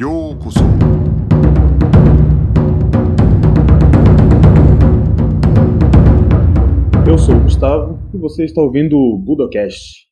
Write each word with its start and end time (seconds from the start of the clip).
Yokuso. 0.00 0.60
Eu 7.04 7.18
sou 7.18 7.34
o 7.34 7.40
Gustavo 7.40 7.98
e 8.14 8.16
você 8.16 8.44
está 8.44 8.60
ouvindo 8.60 8.96
o 8.96 9.18
Budocast. 9.18 10.06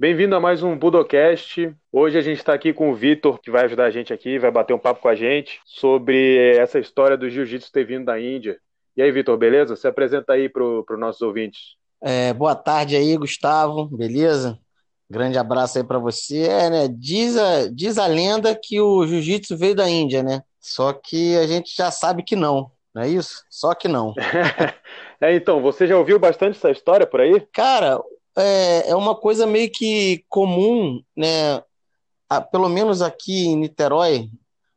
Bem-vindo 0.00 0.34
a 0.34 0.40
mais 0.40 0.62
um 0.62 0.74
Budocast. 0.74 1.70
Hoje 1.92 2.16
a 2.16 2.22
gente 2.22 2.38
está 2.38 2.54
aqui 2.54 2.72
com 2.72 2.90
o 2.90 2.94
Vitor, 2.94 3.38
que 3.42 3.50
vai 3.50 3.66
ajudar 3.66 3.84
a 3.84 3.90
gente 3.90 4.10
aqui, 4.10 4.38
vai 4.38 4.50
bater 4.50 4.72
um 4.72 4.78
papo 4.78 5.02
com 5.02 5.08
a 5.08 5.14
gente 5.14 5.60
sobre 5.66 6.56
essa 6.56 6.78
história 6.78 7.18
do 7.18 7.28
jiu-jitsu 7.28 7.70
ter 7.70 7.84
vindo 7.84 8.06
da 8.06 8.18
Índia. 8.18 8.56
E 8.96 9.02
aí, 9.02 9.12
Vitor, 9.12 9.36
beleza? 9.36 9.76
Se 9.76 9.86
apresenta 9.86 10.32
aí 10.32 10.48
para 10.48 10.64
os 10.64 10.98
nossos 10.98 11.20
ouvintes. 11.20 11.76
É, 12.02 12.32
boa 12.32 12.54
tarde 12.54 12.96
aí, 12.96 13.14
Gustavo, 13.18 13.84
beleza? 13.94 14.58
Grande 15.08 15.38
abraço 15.38 15.78
aí 15.78 15.84
para 15.84 15.98
você. 15.98 16.42
É, 16.42 16.68
né? 16.68 16.88
Diz 16.88 17.36
a, 17.36 17.68
diz 17.68 17.96
a 17.96 18.06
lenda 18.06 18.54
que 18.60 18.80
o 18.80 19.06
jiu-jitsu 19.06 19.56
veio 19.56 19.74
da 19.74 19.88
Índia, 19.88 20.22
né? 20.22 20.42
Só 20.60 20.92
que 20.92 21.36
a 21.36 21.46
gente 21.46 21.74
já 21.74 21.92
sabe 21.92 22.24
que 22.24 22.34
não, 22.34 22.70
não 22.92 23.02
é 23.02 23.08
isso? 23.08 23.44
Só 23.48 23.72
que 23.72 23.86
não. 23.86 24.14
é, 25.20 25.34
então, 25.34 25.62
você 25.62 25.86
já 25.86 25.96
ouviu 25.96 26.18
bastante 26.18 26.56
essa 26.56 26.70
história 26.70 27.06
por 27.06 27.20
aí? 27.20 27.40
Cara, 27.52 28.00
é, 28.36 28.90
é 28.90 28.96
uma 28.96 29.14
coisa 29.14 29.46
meio 29.46 29.70
que 29.70 30.24
comum, 30.28 31.00
né? 31.16 31.62
Ah, 32.28 32.40
pelo 32.40 32.68
menos 32.68 33.00
aqui 33.00 33.46
em 33.46 33.56
Niterói, 33.56 34.28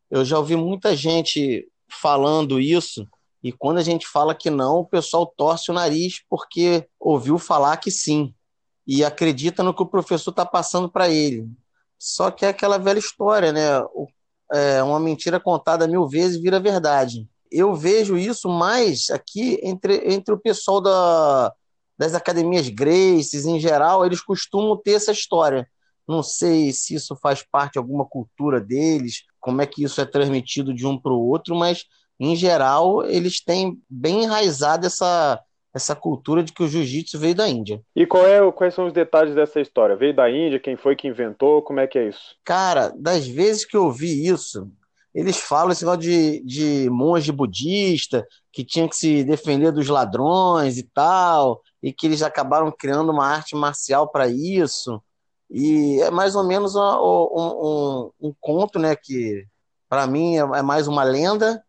eu 0.08 0.24
já 0.24 0.38
ouvi 0.38 0.54
muita 0.54 0.94
gente 0.94 1.66
falando 1.90 2.60
isso. 2.60 3.04
E 3.42 3.50
quando 3.50 3.78
a 3.78 3.82
gente 3.82 4.06
fala 4.06 4.32
que 4.32 4.48
não, 4.48 4.76
o 4.76 4.86
pessoal 4.86 5.26
torce 5.26 5.72
o 5.72 5.74
nariz 5.74 6.22
porque 6.28 6.86
ouviu 7.00 7.36
falar 7.36 7.76
que 7.78 7.90
sim 7.90 8.32
e 8.92 9.04
acredita 9.04 9.62
no 9.62 9.72
que 9.72 9.84
o 9.84 9.86
professor 9.86 10.30
está 10.30 10.44
passando 10.44 10.90
para 10.90 11.08
ele. 11.08 11.48
Só 11.96 12.28
que 12.28 12.44
é 12.44 12.48
aquela 12.48 12.76
velha 12.76 12.98
história, 12.98 13.52
né? 13.52 13.80
É, 14.52 14.82
uma 14.82 14.98
mentira 14.98 15.38
contada 15.38 15.86
mil 15.86 16.08
vezes 16.08 16.42
vira 16.42 16.58
verdade. 16.58 17.28
Eu 17.52 17.72
vejo 17.72 18.18
isso 18.18 18.48
mais 18.48 19.08
aqui 19.10 19.60
entre, 19.62 20.12
entre 20.12 20.34
o 20.34 20.40
pessoal 20.40 20.80
da, 20.80 21.52
das 21.96 22.16
academias 22.16 22.68
Graces, 22.68 23.46
em 23.46 23.60
geral, 23.60 24.04
eles 24.04 24.20
costumam 24.20 24.76
ter 24.76 24.94
essa 24.94 25.12
história. 25.12 25.68
Não 26.08 26.20
sei 26.20 26.72
se 26.72 26.96
isso 26.96 27.14
faz 27.14 27.44
parte 27.48 27.74
de 27.74 27.78
alguma 27.78 28.04
cultura 28.04 28.60
deles, 28.60 29.22
como 29.38 29.62
é 29.62 29.66
que 29.66 29.84
isso 29.84 30.00
é 30.00 30.04
transmitido 30.04 30.74
de 30.74 30.84
um 30.84 31.00
para 31.00 31.12
o 31.12 31.28
outro, 31.28 31.54
mas, 31.54 31.84
em 32.18 32.34
geral, 32.34 33.04
eles 33.04 33.40
têm 33.40 33.80
bem 33.88 34.24
enraizado 34.24 34.84
essa, 34.84 35.40
essa 35.72 35.94
cultura 35.94 36.42
de 36.42 36.52
que 36.52 36.62
o 36.62 36.68
jiu-jitsu 36.68 37.18
veio 37.18 37.34
da 37.34 37.48
Índia. 37.48 37.80
E 37.94 38.06
qual 38.06 38.26
é, 38.26 38.50
quais 38.52 38.74
são 38.74 38.86
os 38.86 38.92
detalhes 38.92 39.34
dessa 39.34 39.60
história? 39.60 39.96
Veio 39.96 40.14
da 40.14 40.30
Índia? 40.30 40.58
Quem 40.58 40.76
foi 40.76 40.96
que 40.96 41.08
inventou? 41.08 41.62
Como 41.62 41.80
é 41.80 41.86
que 41.86 41.98
é 41.98 42.08
isso? 42.08 42.36
Cara, 42.44 42.92
das 42.96 43.26
vezes 43.26 43.64
que 43.64 43.76
eu 43.76 43.90
vi 43.90 44.26
isso, 44.26 44.68
eles 45.14 45.38
falam 45.38 45.72
esse 45.72 45.84
negócio 45.84 46.00
de, 46.02 46.40
de 46.44 46.90
monge 46.90 47.30
budista 47.32 48.26
que 48.52 48.64
tinha 48.64 48.88
que 48.88 48.96
se 48.96 49.24
defender 49.24 49.72
dos 49.72 49.88
ladrões 49.88 50.76
e 50.76 50.82
tal, 50.82 51.60
e 51.82 51.92
que 51.92 52.06
eles 52.06 52.22
acabaram 52.22 52.72
criando 52.76 53.10
uma 53.10 53.26
arte 53.26 53.54
marcial 53.54 54.08
para 54.08 54.28
isso. 54.28 55.00
E 55.48 56.00
é 56.02 56.10
mais 56.10 56.36
ou 56.36 56.44
menos 56.44 56.74
um, 56.76 56.80
um, 56.80 58.10
um, 58.20 58.28
um 58.28 58.34
conto, 58.40 58.78
né? 58.78 58.94
Que 58.94 59.44
para 59.88 60.06
mim 60.06 60.36
é, 60.36 60.40
é 60.40 60.62
mais 60.62 60.86
uma 60.86 61.02
lenda 61.02 61.62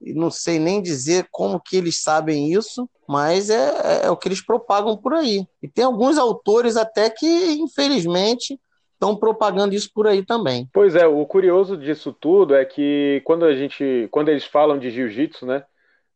não 0.00 0.30
sei 0.30 0.58
nem 0.58 0.82
dizer 0.82 1.26
como 1.30 1.60
que 1.60 1.76
eles 1.76 2.02
sabem 2.02 2.52
isso, 2.52 2.88
mas 3.08 3.50
é, 3.50 3.54
é, 3.54 4.06
é 4.06 4.10
o 4.10 4.16
que 4.16 4.28
eles 4.28 4.44
propagam 4.44 4.96
por 4.96 5.14
aí. 5.14 5.46
E 5.62 5.68
tem 5.68 5.84
alguns 5.84 6.18
autores 6.18 6.76
até 6.76 7.08
que, 7.08 7.26
infelizmente, 7.52 8.58
estão 8.94 9.16
propagando 9.16 9.74
isso 9.74 9.90
por 9.94 10.06
aí 10.06 10.24
também. 10.24 10.68
Pois 10.72 10.94
é, 10.96 11.06
o 11.06 11.24
curioso 11.26 11.76
disso 11.76 12.12
tudo 12.12 12.54
é 12.54 12.64
que 12.64 13.22
quando 13.24 13.44
a 13.44 13.54
gente, 13.54 14.08
quando 14.10 14.28
eles 14.28 14.44
falam 14.44 14.78
de 14.78 14.90
jiu-jitsu, 14.90 15.46
né? 15.46 15.64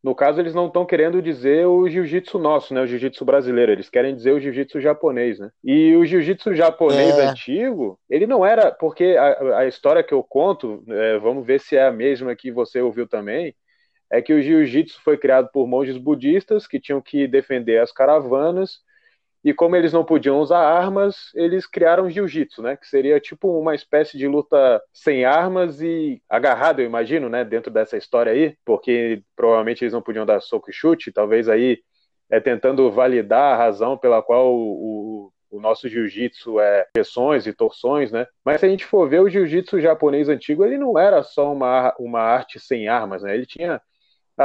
No 0.03 0.15
caso, 0.15 0.41
eles 0.41 0.55
não 0.55 0.67
estão 0.67 0.87
querendo 0.87 1.21
dizer 1.21 1.67
o 1.67 1.87
jiu-jitsu 1.87 2.39
nosso, 2.39 2.73
né? 2.73 2.81
O 2.81 2.87
jiu-jitsu 2.87 3.23
brasileiro. 3.23 3.71
Eles 3.71 3.91
querem 3.91 4.17
dizer 4.17 4.33
o 4.33 4.41
jiu-jitsu 4.41 4.81
japonês, 4.81 5.39
né? 5.39 5.51
E 5.63 5.95
o 5.95 6.07
jiu-jitsu 6.07 6.55
japonês 6.55 7.19
é. 7.19 7.27
antigo, 7.27 7.99
ele 8.09 8.27
não 8.27 8.45
era. 8.45 8.73
Porque 8.73 9.15
a, 9.19 9.59
a 9.59 9.67
história 9.67 10.03
que 10.03 10.15
eu 10.15 10.23
conto, 10.23 10.83
é, 10.89 11.19
vamos 11.19 11.47
ver 11.47 11.61
se 11.61 11.77
é 11.77 11.87
a 11.87 11.93
mesma 11.93 12.35
que 12.35 12.51
você 12.51 12.81
ouviu 12.81 13.07
também 13.07 13.55
é 14.11 14.21
que 14.21 14.33
o 14.33 14.43
jiu-jitsu 14.43 15.01
foi 15.03 15.17
criado 15.17 15.49
por 15.53 15.67
monges 15.67 15.97
budistas 15.97 16.67
que 16.67 16.81
tinham 16.81 17.01
que 17.01 17.27
defender 17.29 17.79
as 17.79 17.93
caravanas 17.93 18.81
e 19.43 19.55
como 19.55 19.75
eles 19.75 19.93
não 19.93 20.05
podiam 20.05 20.39
usar 20.39 20.59
armas, 20.61 21.31
eles 21.35 21.67
criaram 21.67 22.11
jiu-jitsu, 22.11 22.63
né? 22.63 22.77
Que 22.77 22.87
seria 22.87 23.19
tipo 23.19 23.59
uma 23.59 23.75
espécie 23.75 24.19
de 24.19 24.29
luta 24.29 24.83
sem 24.93 25.25
armas 25.25 25.81
e 25.81 26.23
agarrado, 26.29 26.81
eu 26.81 26.87
imagino, 26.87 27.29
né? 27.29 27.43
Dentro 27.43 27.71
dessa 27.73 27.97
história 27.97 28.33
aí, 28.33 28.55
porque 28.65 29.23
provavelmente 29.35 29.83
eles 29.83 29.95
não 29.95 30.03
podiam 30.03 30.27
dar 30.27 30.41
soco 30.41 30.69
e 30.71 30.73
chute, 30.75 31.11
talvez 31.11 31.49
aí 31.49 31.79
é 32.31 32.39
tentando 32.39 32.91
validar 32.93 33.55
a 33.55 33.57
razão 33.57 33.97
pela 33.97 34.23
qual 34.23 34.55
o, 34.55 35.31
o, 35.51 35.57
o 35.57 35.61
nosso 35.61 35.89
jiu-jitsu 35.89 36.61
é 36.61 36.87
pressões 36.93 37.47
e 37.47 37.53
torções, 37.55 38.13
né? 38.13 38.27
Mas 38.45 38.61
se 38.61 38.67
a 38.67 38.69
gente 38.69 38.85
for 38.85 39.09
ver 39.09 39.21
o 39.21 39.29
jiu-jitsu 39.29 39.81
japonês 39.81 40.29
antigo, 40.29 40.65
ele 40.67 40.77
não 40.77 40.99
era 40.99 41.23
só 41.23 41.51
uma, 41.51 41.95
uma 41.99 42.21
arte 42.21 42.61
sem 42.61 42.89
armas, 42.89 43.23
né? 43.23 43.35
Ele 43.35 43.47
tinha 43.47 43.81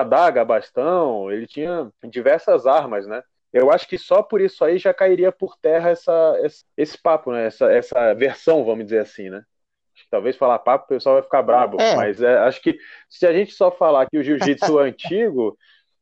adaga, 0.01 0.45
bastão, 0.45 1.31
ele 1.31 1.47
tinha 1.47 1.91
diversas 2.03 2.65
armas, 2.65 3.07
né? 3.07 3.23
Eu 3.53 3.71
acho 3.71 3.87
que 3.87 3.97
só 3.97 4.21
por 4.21 4.41
isso 4.41 4.63
aí 4.65 4.77
já 4.77 4.93
cairia 4.93 5.31
por 5.31 5.55
terra 5.57 5.89
essa, 5.89 6.37
esse, 6.43 6.65
esse 6.75 7.01
papo, 7.01 7.31
né? 7.31 7.45
Essa, 7.45 7.71
essa 7.71 8.13
versão, 8.13 8.65
vamos 8.65 8.85
dizer 8.85 8.99
assim, 8.99 9.29
né? 9.29 9.43
talvez 10.09 10.35
falar 10.35 10.59
papo 10.59 10.85
o 10.85 10.87
pessoal 10.89 11.15
vai 11.15 11.23
ficar 11.23 11.41
brabo, 11.41 11.79
é. 11.79 11.95
mas 11.95 12.21
é, 12.21 12.37
acho 12.39 12.61
que 12.61 12.77
se 13.09 13.25
a 13.25 13.33
gente 13.33 13.53
só 13.53 13.71
falar 13.71 14.07
que 14.09 14.17
o 14.17 14.23
jiu-jitsu 14.23 14.77
antigo 14.79 15.57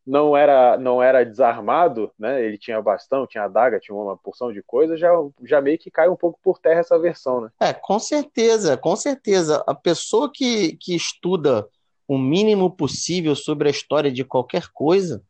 não 0.05 0.35
era 0.35 0.77
não 0.77 1.01
era 1.01 1.23
desarmado, 1.23 2.11
né? 2.19 2.43
Ele 2.43 2.57
tinha 2.57 2.81
bastão, 2.81 3.25
tinha 3.25 3.45
adaga, 3.45 3.79
tinha 3.79 3.95
uma 3.95 4.17
porção 4.17 4.51
de 4.51 4.61
coisa, 4.61 4.97
já, 4.97 5.09
já 5.43 5.61
meio 5.61 5.77
que 5.77 5.89
cai 5.89 6.09
um 6.09 6.15
pouco 6.15 6.37
por 6.43 6.59
terra 6.59 6.81
essa 6.81 6.99
versão, 6.99 7.41
né? 7.41 7.49
É, 7.61 7.71
com 7.71 7.97
certeza, 7.99 8.75
com 8.75 8.95
certeza. 8.95 9.63
A 9.65 9.73
pessoa 9.73 10.29
que, 10.31 10.75
que 10.77 10.93
estuda 10.95 11.65
o 12.07 12.17
mínimo 12.17 12.69
possível 12.69 13.35
sobre 13.35 13.67
a 13.67 13.71
história 13.71 14.11
de 14.11 14.23
qualquer 14.23 14.67
coisa, 14.73 15.23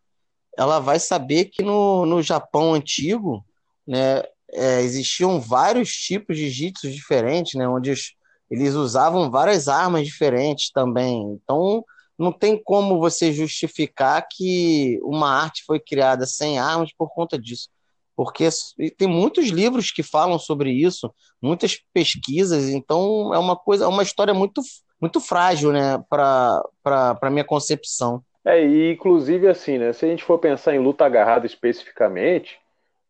ela 0.58 0.80
vai 0.80 1.00
saber 1.00 1.46
que 1.46 1.64
no, 1.64 2.06
no 2.06 2.22
Japão 2.22 2.74
antigo, 2.74 3.44
né, 3.88 4.24
é, 4.52 4.82
existiam 4.82 5.40
vários 5.40 5.92
tipos 5.92 6.38
de 6.38 6.50
jiu-jitsu 6.50 6.92
diferentes, 6.92 7.56
né, 7.56 7.68
onde 7.68 7.92
os, 7.92 8.14
eles 8.50 8.76
usavam 8.76 9.32
várias 9.32 9.68
armas 9.68 10.06
diferentes 10.06 10.72
também. 10.72 11.24
Então, 11.34 11.84
não 12.18 12.32
tem 12.32 12.62
como 12.62 13.00
você 13.00 13.34
justificar 13.34 14.26
que 14.30 15.00
uma 15.04 15.30
arte 15.30 15.64
foi 15.66 15.80
criada 15.80 16.26
sem 16.26 16.60
armas 16.60 16.92
por 16.96 17.10
conta 17.10 17.38
disso. 17.40 17.70
Porque 18.16 18.48
tem 18.96 19.08
muitos 19.08 19.48
livros 19.48 19.92
que 19.92 20.04
falam 20.04 20.38
sobre 20.38 20.72
isso, 20.72 21.12
muitas 21.42 21.80
pesquisas, 21.92 22.70
então 22.70 23.34
é 23.34 23.40
uma 23.40 23.56
coisa, 23.56 23.86
é 23.86 23.88
uma 23.88 24.04
história 24.04 24.36
muito 24.36 24.62
muito 25.04 25.20
frágil, 25.20 25.74
né, 25.74 26.02
para 26.10 26.64
a 27.22 27.30
minha 27.30 27.44
concepção. 27.44 28.24
É, 28.46 28.64
e 28.64 28.94
inclusive 28.94 29.50
assim, 29.50 29.78
né, 29.78 29.92
se 29.92 30.06
a 30.06 30.08
gente 30.08 30.24
for 30.24 30.40
pensar 30.40 30.74
em 30.74 30.80
luta 30.80 31.06
agarrada 31.06 31.46
especificamente, 31.46 32.58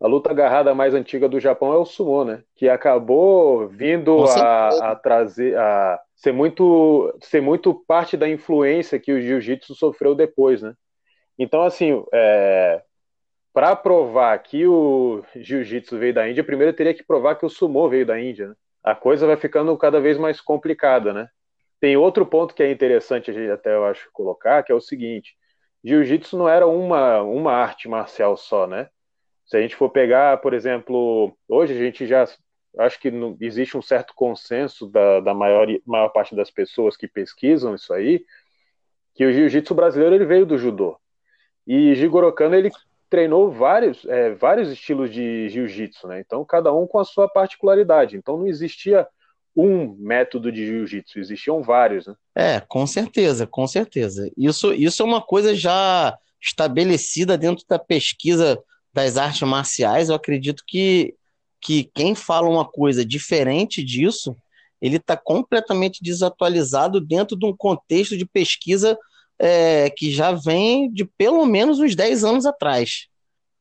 a 0.02 0.08
luta 0.08 0.32
agarrada 0.32 0.74
mais 0.74 0.96
antiga 0.96 1.30
do 1.30 1.40
Japão 1.40 1.72
é 1.72 1.78
o 1.78 1.86
sumo, 1.86 2.26
né, 2.26 2.42
que 2.56 2.68
acabou 2.68 3.68
vindo 3.68 4.26
a, 4.26 4.92
a, 4.92 4.96
trazer, 4.96 5.56
a 5.56 6.00
ser 6.16 6.34
muito, 6.34 7.16
ser 7.22 7.42
muito 7.42 7.76
parte 7.88 8.18
da 8.18 8.28
influência 8.28 9.00
que 9.00 9.14
o 9.14 9.22
jiu-jitsu 9.22 9.76
sofreu 9.76 10.16
depois, 10.16 10.64
né. 10.64 10.74
Então, 11.38 11.62
assim, 11.62 12.04
é, 12.12 12.82
para 13.54 13.76
provar 13.76 14.36
que 14.40 14.66
o 14.66 15.24
jiu-jitsu 15.36 15.98
veio 16.00 16.14
da 16.14 16.28
Índia, 16.28 16.44
primeiro 16.44 16.74
teria 16.74 16.94
que 16.94 17.04
provar 17.04 17.36
que 17.36 17.46
o 17.46 17.50
sumo 17.50 17.88
veio 17.88 18.06
da 18.06 18.20
Índia. 18.20 18.50
Né? 18.50 18.56
A 18.84 18.96
coisa 18.96 19.26
vai 19.28 19.38
ficando 19.38 19.76
cada 19.78 20.00
vez 20.00 20.18
mais 20.18 20.42
complicada, 20.42 21.14
né? 21.14 21.28
Tem 21.84 21.98
outro 21.98 22.26
ponto 22.26 22.56
que 22.56 22.64
é 22.64 22.72
interessante 22.72 23.30
a 23.30 23.34
gente 23.34 23.52
até 23.52 23.76
eu 23.76 23.84
acho 23.84 24.10
colocar, 24.14 24.64
que 24.64 24.72
é 24.72 24.76
o 24.76 24.80
seguinte: 24.80 25.36
jiu-jitsu 25.84 26.38
não 26.38 26.48
era 26.48 26.66
uma, 26.66 27.22
uma 27.24 27.52
arte 27.52 27.90
marcial 27.90 28.38
só, 28.38 28.66
né? 28.66 28.88
Se 29.46 29.58
a 29.58 29.62
gente 29.62 29.76
for 29.76 29.90
pegar, 29.90 30.38
por 30.38 30.54
exemplo, 30.54 31.38
hoje 31.46 31.74
a 31.74 31.78
gente 31.78 32.08
já 32.08 32.26
acho 32.80 32.98
que 33.02 33.12
existe 33.42 33.76
um 33.76 33.82
certo 33.82 34.14
consenso 34.16 34.88
da, 34.88 35.20
da 35.20 35.34
maior, 35.34 35.68
maior 35.86 36.08
parte 36.08 36.34
das 36.34 36.50
pessoas 36.50 36.96
que 36.96 37.06
pesquisam 37.06 37.76
isso 37.76 37.94
aí, 37.94 38.24
que 39.14 39.26
o 39.26 39.34
jiu-jitsu 39.34 39.76
brasileiro 39.76 40.16
ele 40.16 40.26
veio 40.26 40.46
do 40.46 40.58
judô. 40.58 40.98
E 41.68 41.94
Jigoro 41.96 42.32
Kano 42.32 42.56
ele 42.56 42.72
treinou 43.10 43.52
vários, 43.52 44.06
é, 44.06 44.34
vários 44.36 44.72
estilos 44.72 45.12
de 45.12 45.50
jiu-jitsu, 45.50 46.08
né? 46.08 46.22
Então 46.22 46.46
cada 46.46 46.74
um 46.74 46.88
com 46.88 47.00
a 47.00 47.04
sua 47.04 47.28
particularidade. 47.28 48.16
Então 48.16 48.38
não 48.38 48.48
existia 48.48 49.06
um 49.56 49.96
método 50.00 50.52
de 50.52 50.66
jiu-jitsu, 50.66 51.20
existiam 51.20 51.62
vários, 51.62 52.08
né? 52.08 52.16
É, 52.36 52.60
com 52.60 52.88
certeza, 52.88 53.46
com 53.46 53.68
certeza. 53.68 54.32
Isso, 54.36 54.74
isso 54.74 55.04
é 55.04 55.06
uma 55.06 55.22
coisa 55.22 55.56
já 55.56 56.18
estabelecida 56.42 57.38
dentro 57.38 57.64
da 57.68 57.78
pesquisa 57.78 58.60
das 58.92 59.18
artes 59.18 59.48
marciais. 59.48 60.10
Eu 60.10 60.16
acredito 60.16 60.64
que, 60.66 61.16
que 61.62 61.90
quem 61.94 62.16
fala 62.16 62.50
uma 62.50 62.66
coisa 62.66 63.06
diferente 63.06 63.84
disso, 63.84 64.36
ele 64.82 64.98
está 64.98 65.16
completamente 65.16 66.04
desatualizado 66.04 67.00
dentro 67.00 67.38
de 67.38 67.46
um 67.46 67.56
contexto 67.56 68.18
de 68.18 68.26
pesquisa 68.26 68.98
é, 69.40 69.90
que 69.90 70.12
já 70.12 70.32
vem 70.32 70.92
de 70.92 71.06
pelo 71.06 71.46
menos 71.46 71.80
uns 71.80 71.96
10 71.96 72.24
anos 72.24 72.46
atrás. 72.46 73.08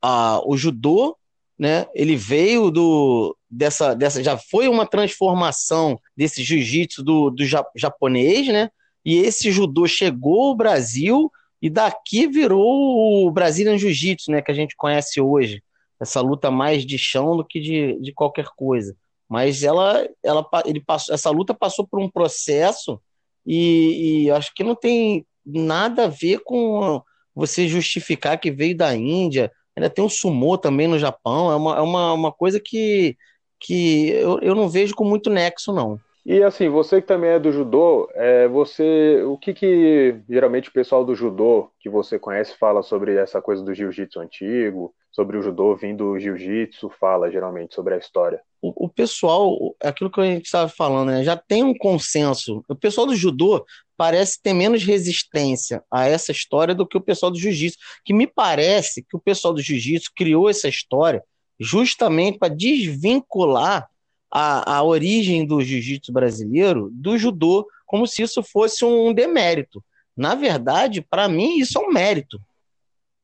Ah, 0.00 0.40
o 0.44 0.56
judô, 0.56 1.16
né, 1.62 1.86
ele 1.94 2.16
veio 2.16 2.72
do 2.72 3.36
dessa, 3.48 3.94
dessa 3.94 4.20
já 4.20 4.36
foi 4.36 4.66
uma 4.66 4.84
transformação 4.84 5.96
desse 6.16 6.42
jiu-jitsu 6.42 7.04
do, 7.04 7.30
do 7.30 7.44
japonês, 7.76 8.48
né? 8.48 8.68
E 9.04 9.18
esse 9.18 9.52
judô 9.52 9.86
chegou 9.86 10.48
ao 10.48 10.56
Brasil 10.56 11.30
e 11.60 11.70
daqui 11.70 12.26
virou 12.26 13.24
o 13.24 13.30
Brazilian 13.30 13.78
Jiu-Jitsu, 13.78 14.32
né, 14.32 14.42
que 14.42 14.50
a 14.50 14.54
gente 14.54 14.74
conhece 14.74 15.20
hoje. 15.20 15.62
Essa 16.00 16.20
luta 16.20 16.50
mais 16.50 16.84
de 16.84 16.98
chão 16.98 17.36
do 17.36 17.44
que 17.44 17.60
de, 17.60 17.96
de 18.00 18.12
qualquer 18.12 18.46
coisa. 18.56 18.96
Mas 19.28 19.62
ela, 19.62 20.04
ela, 20.20 20.44
ele 20.66 20.80
passou, 20.80 21.14
essa 21.14 21.30
luta 21.30 21.54
passou 21.54 21.86
por 21.86 22.00
um 22.00 22.10
processo 22.10 23.00
e, 23.46 24.24
e 24.24 24.30
acho 24.32 24.52
que 24.52 24.64
não 24.64 24.74
tem 24.74 25.24
nada 25.46 26.06
a 26.06 26.08
ver 26.08 26.40
com 26.40 27.00
você 27.32 27.68
justificar 27.68 28.40
que 28.40 28.50
veio 28.50 28.76
da 28.76 28.96
Índia. 28.96 29.52
Ainda 29.76 29.90
tem 29.90 30.04
um 30.04 30.08
sumô 30.08 30.58
também 30.58 30.86
no 30.86 30.98
Japão. 30.98 31.50
É 31.50 31.56
uma, 31.56 31.76
é 31.78 31.80
uma, 31.80 32.12
uma 32.12 32.32
coisa 32.32 32.60
que, 32.62 33.16
que 33.58 34.10
eu, 34.10 34.38
eu 34.40 34.54
não 34.54 34.68
vejo 34.68 34.94
com 34.94 35.04
muito 35.04 35.30
nexo, 35.30 35.72
não. 35.72 35.98
E 36.24 36.40
assim, 36.42 36.68
você 36.68 37.00
que 37.00 37.08
também 37.08 37.30
é 37.30 37.38
do 37.38 37.50
judô, 37.50 38.08
é, 38.14 38.46
você, 38.46 39.22
o 39.26 39.36
que 39.36 39.52
que 39.52 40.20
geralmente 40.28 40.68
o 40.68 40.72
pessoal 40.72 41.04
do 41.04 41.16
judô 41.16 41.68
que 41.80 41.90
você 41.90 42.16
conhece 42.16 42.56
fala 42.56 42.80
sobre 42.82 43.16
essa 43.16 43.42
coisa 43.42 43.64
do 43.64 43.74
jiu-jitsu 43.74 44.20
antigo, 44.20 44.94
sobre 45.10 45.36
o 45.36 45.42
judô 45.42 45.74
vindo 45.74 46.12
do 46.12 46.18
jiu-jitsu, 46.20 46.88
fala 46.90 47.30
geralmente 47.30 47.74
sobre 47.74 47.94
a 47.94 47.98
história? 47.98 48.40
O, 48.82 48.88
pessoal, 48.88 49.76
aquilo 49.80 50.10
que 50.10 50.20
a 50.20 50.24
gente 50.24 50.46
estava 50.46 50.68
falando, 50.68 51.10
né, 51.10 51.22
já 51.22 51.36
tem 51.36 51.62
um 51.62 51.72
consenso. 51.72 52.64
O 52.68 52.74
pessoal 52.74 53.06
do 53.06 53.14
judô 53.14 53.64
parece 53.96 54.42
ter 54.42 54.52
menos 54.52 54.82
resistência 54.82 55.84
a 55.88 56.08
essa 56.08 56.32
história 56.32 56.74
do 56.74 56.84
que 56.84 56.96
o 56.96 57.00
pessoal 57.00 57.30
do 57.30 57.38
jiu-jitsu, 57.38 57.78
que 58.04 58.12
me 58.12 58.26
parece 58.26 59.04
que 59.04 59.16
o 59.16 59.20
pessoal 59.20 59.54
do 59.54 59.62
jiu-jitsu 59.62 60.10
criou 60.16 60.50
essa 60.50 60.68
história 60.68 61.22
justamente 61.60 62.38
para 62.38 62.52
desvincular 62.52 63.88
a, 64.28 64.78
a 64.78 64.82
origem 64.82 65.46
do 65.46 65.60
jiu-jitsu 65.60 66.12
brasileiro 66.12 66.90
do 66.92 67.16
judô, 67.16 67.68
como 67.86 68.04
se 68.04 68.22
isso 68.22 68.42
fosse 68.42 68.84
um 68.84 69.14
demérito. 69.14 69.84
Na 70.16 70.34
verdade, 70.34 71.00
para 71.00 71.28
mim, 71.28 71.58
isso 71.58 71.78
é 71.78 71.80
um 71.80 71.92
mérito. 71.92 72.40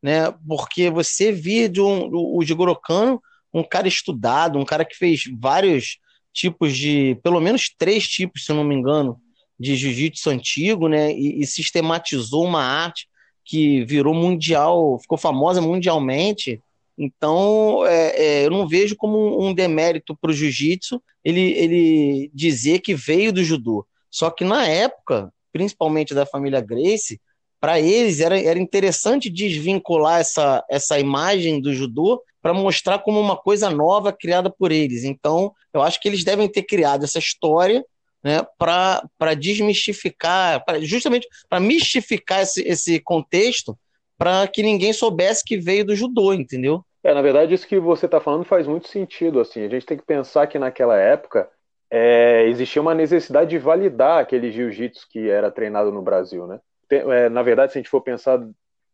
Né? 0.00 0.30
Porque 0.46 0.88
você 0.88 1.32
vê 1.32 1.68
de 1.68 1.80
um, 1.80 2.08
o 2.12 2.44
Jigoro 2.44 2.76
Kano, 2.76 3.20
um 3.52 3.62
cara 3.62 3.88
estudado, 3.88 4.58
um 4.58 4.64
cara 4.64 4.84
que 4.84 4.96
fez 4.96 5.24
vários 5.38 5.98
tipos 6.32 6.76
de, 6.76 7.18
pelo 7.22 7.40
menos 7.40 7.72
três 7.76 8.06
tipos, 8.06 8.44
se 8.44 8.52
não 8.52 8.64
me 8.64 8.74
engano, 8.74 9.20
de 9.58 9.74
jiu-jitsu 9.76 10.30
antigo, 10.30 10.88
né? 10.88 11.12
E, 11.12 11.40
e, 11.40 11.46
sistematizou 11.46 12.44
uma 12.44 12.62
arte 12.62 13.08
que 13.44 13.84
virou 13.84 14.14
mundial, 14.14 14.98
ficou 15.00 15.18
famosa 15.18 15.60
mundialmente, 15.60 16.60
então, 16.98 17.86
é, 17.86 18.08
é, 18.20 18.46
eu 18.46 18.50
não 18.50 18.66
vejo 18.66 18.96
como 18.96 19.40
um 19.40 19.54
demérito 19.54 20.16
para 20.20 20.32
o 20.32 20.34
jiu-jitsu 20.34 21.00
ele, 21.24 21.52
ele 21.52 22.30
dizer 22.34 22.80
que 22.80 22.92
veio 22.92 23.32
do 23.32 23.44
judô. 23.44 23.86
Só 24.10 24.30
que 24.30 24.44
na 24.44 24.66
época, 24.66 25.32
principalmente 25.52 26.12
da 26.12 26.26
família 26.26 26.60
Grace, 26.60 27.20
para 27.60 27.80
eles 27.80 28.20
era, 28.20 28.40
era 28.40 28.58
interessante 28.58 29.30
desvincular 29.30 30.20
essa, 30.20 30.64
essa 30.68 30.98
imagem 30.98 31.60
do 31.60 31.72
judô 31.72 32.20
para 32.48 32.54
mostrar 32.54 33.00
como 33.00 33.20
uma 33.20 33.36
coisa 33.36 33.68
nova 33.68 34.10
criada 34.10 34.48
por 34.48 34.72
eles. 34.72 35.04
Então, 35.04 35.52
eu 35.70 35.82
acho 35.82 36.00
que 36.00 36.08
eles 36.08 36.24
devem 36.24 36.48
ter 36.48 36.62
criado 36.62 37.04
essa 37.04 37.18
história 37.18 37.84
né, 38.24 38.38
para 38.58 39.34
desmistificar, 39.38 40.64
pra, 40.64 40.80
justamente 40.80 41.28
para 41.46 41.60
mistificar 41.60 42.40
esse, 42.40 42.66
esse 42.66 43.00
contexto, 43.00 43.78
para 44.16 44.48
que 44.48 44.62
ninguém 44.62 44.94
soubesse 44.94 45.44
que 45.44 45.58
veio 45.58 45.84
do 45.84 45.94
judô, 45.94 46.32
entendeu? 46.32 46.82
É, 47.04 47.12
na 47.12 47.20
verdade, 47.20 47.52
isso 47.52 47.68
que 47.68 47.78
você 47.78 48.06
está 48.06 48.18
falando 48.18 48.46
faz 48.46 48.66
muito 48.66 48.88
sentido. 48.88 49.40
Assim, 49.40 49.62
a 49.62 49.68
gente 49.68 49.84
tem 49.84 49.98
que 49.98 50.06
pensar 50.06 50.46
que 50.46 50.58
naquela 50.58 50.96
época 50.96 51.50
é, 51.90 52.46
existia 52.48 52.80
uma 52.80 52.94
necessidade 52.94 53.50
de 53.50 53.58
validar 53.58 54.20
aquele 54.20 54.50
jiu-jitsu 54.50 55.06
que 55.10 55.28
era 55.28 55.50
treinado 55.50 55.92
no 55.92 56.00
Brasil, 56.00 56.46
né? 56.46 56.58
Tem, 56.88 57.00
é, 57.00 57.28
na 57.28 57.42
verdade, 57.42 57.72
se 57.72 57.78
a 57.78 57.80
gente 57.82 57.90
for 57.90 58.00
pensar 58.00 58.40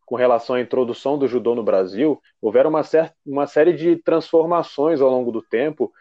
com 0.05 0.17
relação 0.17 0.57
à 0.57 0.61
introdução 0.61 1.19
do 1.19 1.27
judô 1.27 1.55
no 1.55 1.63
Brasil, 1.63 2.21
houveram 2.41 2.71
uma, 2.71 2.83
uma 3.25 3.47
série 3.47 3.73
de 3.73 3.97
transformações 3.97 5.01
ao 5.01 5.11
longo 5.11 5.33
do 5.33 5.43
tempo, 5.43 5.93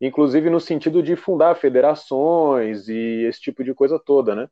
inclusive 0.00 0.48
no 0.50 0.60
sentido 0.60 1.02
de 1.02 1.16
fundar 1.16 1.56
federações 1.56 2.88
e 2.88 3.24
esse 3.26 3.40
tipo 3.40 3.62
de 3.62 3.74
coisa 3.74 3.98
toda, 3.98 4.34
né? 4.34 4.48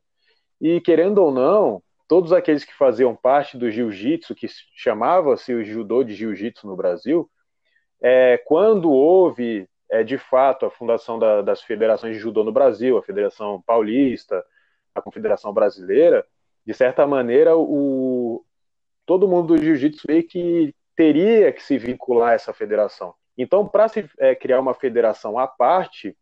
E 0.61 0.79
querendo 0.79 1.17
ou 1.17 1.31
não, 1.31 1.81
todos 2.07 2.31
aqueles 2.31 2.63
que 2.63 2.73
faziam 2.73 3.15
parte 3.15 3.57
do 3.57 3.71
jiu-jitsu, 3.71 4.35
que 4.35 4.47
chamava-se 4.75 5.53
o 5.53 5.63
judô 5.63 6.03
de 6.03 6.13
jiu-jitsu 6.13 6.67
no 6.67 6.75
Brasil, 6.75 7.29
é, 8.01 8.37
quando 8.45 8.91
houve, 8.91 9.67
é, 9.89 10.03
de 10.03 10.17
fato, 10.17 10.65
a 10.65 10.71
fundação 10.71 11.17
da, 11.17 11.41
das 11.41 11.61
federações 11.61 12.15
de 12.15 12.21
judô 12.21 12.43
no 12.43 12.51
Brasil, 12.51 12.97
a 12.97 13.03
Federação 13.03 13.61
Paulista, 13.65 14.43
a 14.93 15.01
Confederação 15.01 15.53
Brasileira, 15.53 16.25
de 16.65 16.73
certa 16.73 17.07
maneira, 17.07 17.55
o, 17.55 17.61
todo 19.11 19.27
mundo 19.27 19.47
do 19.47 19.61
jiu-jitsu 19.61 20.07
meio 20.07 20.25
que 20.25 20.73
teria 20.95 21.51
que 21.51 21.61
se 21.61 21.77
vincular 21.77 22.29
a 22.29 22.33
essa 22.33 22.53
federação. 22.53 23.13
Então, 23.37 23.67
para 23.67 23.89
se 23.89 24.09
é, 24.17 24.33
criar 24.33 24.57
uma 24.57 24.73
federação 24.73 25.37
à 25.37 25.45
parte, 25.45 26.15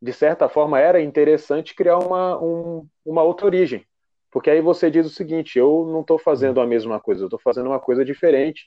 de 0.00 0.12
certa 0.12 0.48
forma, 0.48 0.78
era 0.78 1.02
interessante 1.02 1.74
criar 1.74 1.98
uma, 1.98 2.40
um, 2.40 2.86
uma 3.04 3.24
outra 3.24 3.46
origem, 3.46 3.84
porque 4.30 4.48
aí 4.48 4.60
você 4.60 4.88
diz 4.88 5.04
o 5.06 5.10
seguinte: 5.10 5.58
eu 5.58 5.88
não 5.90 6.02
estou 6.02 6.20
fazendo 6.20 6.60
a 6.60 6.66
mesma 6.66 7.00
coisa, 7.00 7.22
eu 7.22 7.26
estou 7.26 7.40
fazendo 7.40 7.66
uma 7.66 7.80
coisa 7.80 8.04
diferente, 8.04 8.66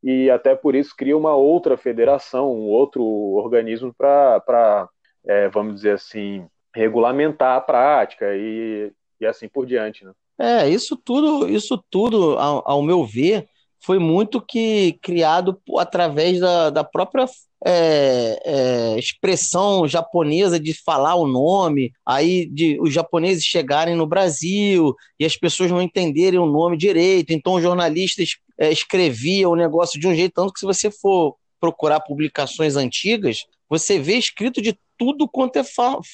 e 0.00 0.30
até 0.30 0.54
por 0.54 0.76
isso 0.76 0.94
cria 0.96 1.16
uma 1.16 1.34
outra 1.34 1.76
federação, 1.76 2.54
um 2.54 2.68
outro 2.68 3.02
organismo 3.02 3.92
para, 3.92 4.88
é, 5.26 5.48
vamos 5.48 5.74
dizer 5.74 5.94
assim, 5.94 6.46
regulamentar 6.72 7.56
a 7.56 7.60
prática 7.60 8.26
e, 8.36 8.92
e 9.20 9.26
assim 9.26 9.48
por 9.48 9.66
diante. 9.66 10.04
Né? 10.04 10.12
É, 10.40 10.68
isso 10.68 10.96
tudo, 10.96 11.48
isso 11.48 11.82
tudo, 11.90 12.38
ao, 12.38 12.62
ao 12.64 12.82
meu 12.82 13.04
ver, 13.04 13.48
foi 13.80 13.98
muito 13.98 14.40
que 14.40 14.98
criado 15.02 15.60
através 15.78 16.38
da, 16.40 16.70
da 16.70 16.84
própria 16.84 17.26
é, 17.64 18.40
é, 18.44 18.98
expressão 18.98 19.88
japonesa 19.88 20.60
de 20.60 20.74
falar 20.74 21.16
o 21.16 21.26
nome, 21.26 21.92
aí 22.06 22.46
de 22.46 22.78
os 22.80 22.92
japoneses 22.92 23.44
chegarem 23.44 23.96
no 23.96 24.06
Brasil 24.06 24.94
e 25.18 25.24
as 25.24 25.36
pessoas 25.36 25.70
não 25.70 25.82
entenderem 25.82 26.38
o 26.38 26.46
nome 26.46 26.76
direito, 26.76 27.32
então 27.32 27.54
os 27.54 27.62
jornalistas 27.62 28.36
é, 28.58 28.70
escreviam 28.70 29.52
o 29.52 29.56
negócio 29.56 29.98
de 29.98 30.06
um 30.06 30.14
jeito, 30.14 30.34
tanto 30.34 30.52
que 30.52 30.60
se 30.60 30.66
você 30.66 30.90
for 30.90 31.36
procurar 31.60 32.00
publicações 32.00 32.76
antigas, 32.76 33.44
você 33.68 33.98
vê 33.98 34.16
escrito 34.16 34.62
de 34.62 34.78
tudo 34.96 35.28
quanto 35.28 35.56
é 35.56 35.64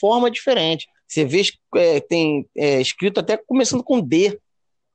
forma 0.00 0.30
diferente. 0.30 0.86
Você 1.06 1.24
vê, 1.24 1.42
é, 1.76 2.00
tem 2.00 2.46
é, 2.56 2.80
escrito 2.80 3.20
até 3.20 3.36
começando 3.36 3.82
com 3.82 4.00
D, 4.00 4.38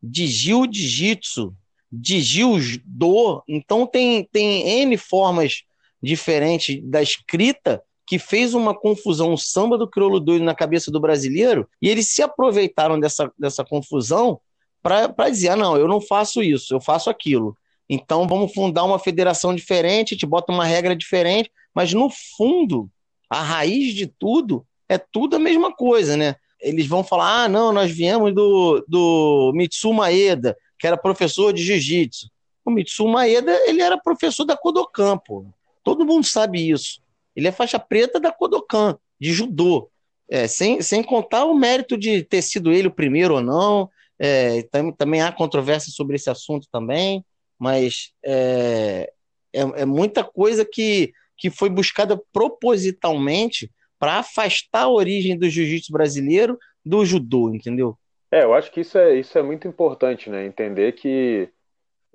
de 0.02 0.28
Jiu-Jitsu, 0.28 1.54
de 1.92 2.22
Jiu-Do, 2.22 3.44
então 3.48 3.86
tem, 3.86 4.24
tem 4.32 4.82
N 4.82 4.98
formas 4.98 5.64
diferente 6.02 6.80
da 6.82 7.02
escrita 7.02 7.84
que 8.06 8.18
fez 8.18 8.54
uma 8.54 8.74
confusão, 8.74 9.34
um 9.34 9.38
samba 9.38 9.78
do 9.78 9.88
crioulo 9.88 10.20
doido 10.20 10.44
na 10.44 10.56
cabeça 10.56 10.90
do 10.90 11.00
brasileiro, 11.00 11.70
e 11.82 11.88
eles 11.88 12.10
se 12.10 12.24
aproveitaram 12.24 13.00
dessa, 13.00 13.32
dessa 13.38 13.64
confusão 13.64 14.40
para 14.82 15.30
dizer: 15.30 15.50
ah, 15.50 15.56
não, 15.56 15.78
eu 15.78 15.88
não 15.88 16.02
faço 16.02 16.42
isso, 16.42 16.74
eu 16.74 16.82
faço 16.82 17.10
aquilo. 17.10 17.56
Então 17.88 18.28
vamos 18.28 18.54
fundar 18.54 18.84
uma 18.84 18.98
federação 18.98 19.54
diferente, 19.54 20.18
te 20.18 20.26
bota 20.26 20.52
uma 20.52 20.66
regra 20.66 20.96
diferente, 20.96 21.52
mas 21.74 21.94
no 21.94 22.10
fundo, 22.38 22.90
a 23.30 23.42
raiz 23.42 23.94
de 23.94 24.08
tudo 24.08 24.66
é 24.90 24.98
tudo 24.98 25.36
a 25.36 25.40
mesma 25.40 25.74
coisa, 25.74 26.18
né? 26.18 26.36
Eles 26.60 26.88
vão 26.88 27.04
falar: 27.04 27.44
ah, 27.44 27.50
não, 27.50 27.72
nós 27.72 27.92
viemos 27.92 28.34
do, 28.34 28.84
do 28.88 29.52
Mitsu 29.56 29.94
Maeda, 29.94 30.58
que 30.78 30.88
era 30.88 30.98
professor 30.98 31.54
de 31.54 31.64
jiu-jitsu. 31.64 32.28
O 32.66 32.72
Mitsu 32.72 33.08
Maeda, 33.08 33.52
ele 33.68 33.82
era 33.82 33.98
professor 33.98 34.44
da 34.44 34.58
Kodokan, 34.58 35.18
pô. 35.18 35.46
Todo 35.84 36.06
mundo 36.06 36.26
sabe 36.26 36.70
isso. 36.70 37.02
Ele 37.36 37.48
é 37.48 37.52
faixa 37.52 37.80
preta 37.80 38.20
da 38.20 38.32
Kodokan, 38.32 38.98
de 39.20 39.32
judô. 39.32 39.90
É, 40.32 40.48
sem, 40.48 40.82
sem 40.82 41.02
contar 41.02 41.46
o 41.46 41.56
mérito 41.56 41.98
de 41.98 42.24
ter 42.24 42.42
sido 42.42 42.72
ele 42.72 42.88
o 42.88 42.94
primeiro 42.94 43.36
ou 43.36 43.42
não. 43.42 43.90
É, 44.20 44.64
tam, 44.64 44.92
também 44.92 45.22
há 45.22 45.32
controvérsia 45.32 45.92
sobre 45.92 46.18
esse 46.18 46.30
assunto 46.30 46.68
também, 46.72 47.24
mas 47.58 48.12
é, 48.24 49.12
é, 49.54 49.62
é 49.62 49.86
muita 49.86 50.24
coisa 50.24 50.66
que, 50.66 51.14
que 51.38 51.50
foi 51.50 51.70
buscada 51.70 52.22
propositalmente 52.34 53.72
para 54.00 54.20
afastar 54.20 54.84
a 54.84 54.90
origem 54.90 55.38
do 55.38 55.50
jiu-jitsu 55.50 55.92
brasileiro 55.92 56.58
do 56.84 57.06
judô, 57.06 57.54
entendeu? 57.54 57.98
É, 58.32 58.44
eu 58.44 58.54
acho 58.54 58.72
que 58.72 58.82
isso 58.82 58.98
é, 58.98 59.16
isso 59.16 59.38
é 59.38 59.42
muito 59.42 59.68
importante, 59.68 60.30
né? 60.30 60.46
Entender 60.46 60.94
que 60.94 61.50